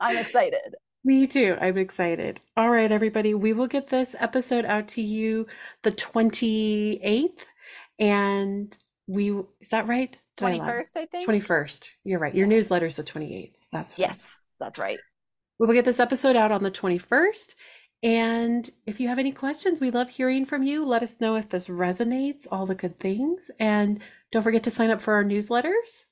[0.00, 0.74] I'm excited.
[1.04, 1.56] Me too.
[1.60, 2.40] I'm excited.
[2.56, 3.34] All right, everybody.
[3.34, 5.46] We will get this episode out to you
[5.82, 7.44] the 28th.
[7.98, 8.76] And
[9.06, 9.30] we,
[9.60, 10.16] is that right?
[10.38, 11.28] 21st, I, I, think.
[11.28, 11.90] 21st.
[12.04, 12.34] You're right.
[12.34, 13.52] Your newsletter is the 28th.
[13.70, 14.26] That's yes,
[14.58, 14.98] that's right.
[15.58, 17.54] We will get this episode out on the 21st.
[18.02, 20.84] And if you have any questions, we love hearing from you.
[20.84, 23.50] Let us know if this resonates, all the good things.
[23.58, 24.00] And
[24.32, 26.04] don't forget to sign up for our newsletters.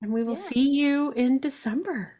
[0.00, 0.40] And we will yeah.
[0.40, 2.12] see you in December.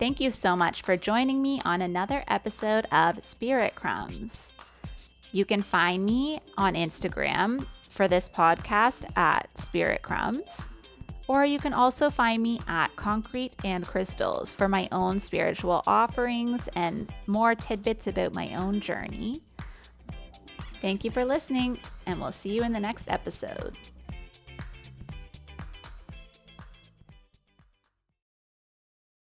[0.00, 4.50] Thank you so much for joining me on another episode of Spirit Crumbs.
[5.32, 10.66] You can find me on Instagram for this podcast at Spirit Crumbs.
[11.28, 16.66] Or you can also find me at Concrete and Crystals for my own spiritual offerings
[16.76, 19.42] and more tidbits about my own journey.
[20.80, 23.76] Thank you for listening, and we'll see you in the next episode.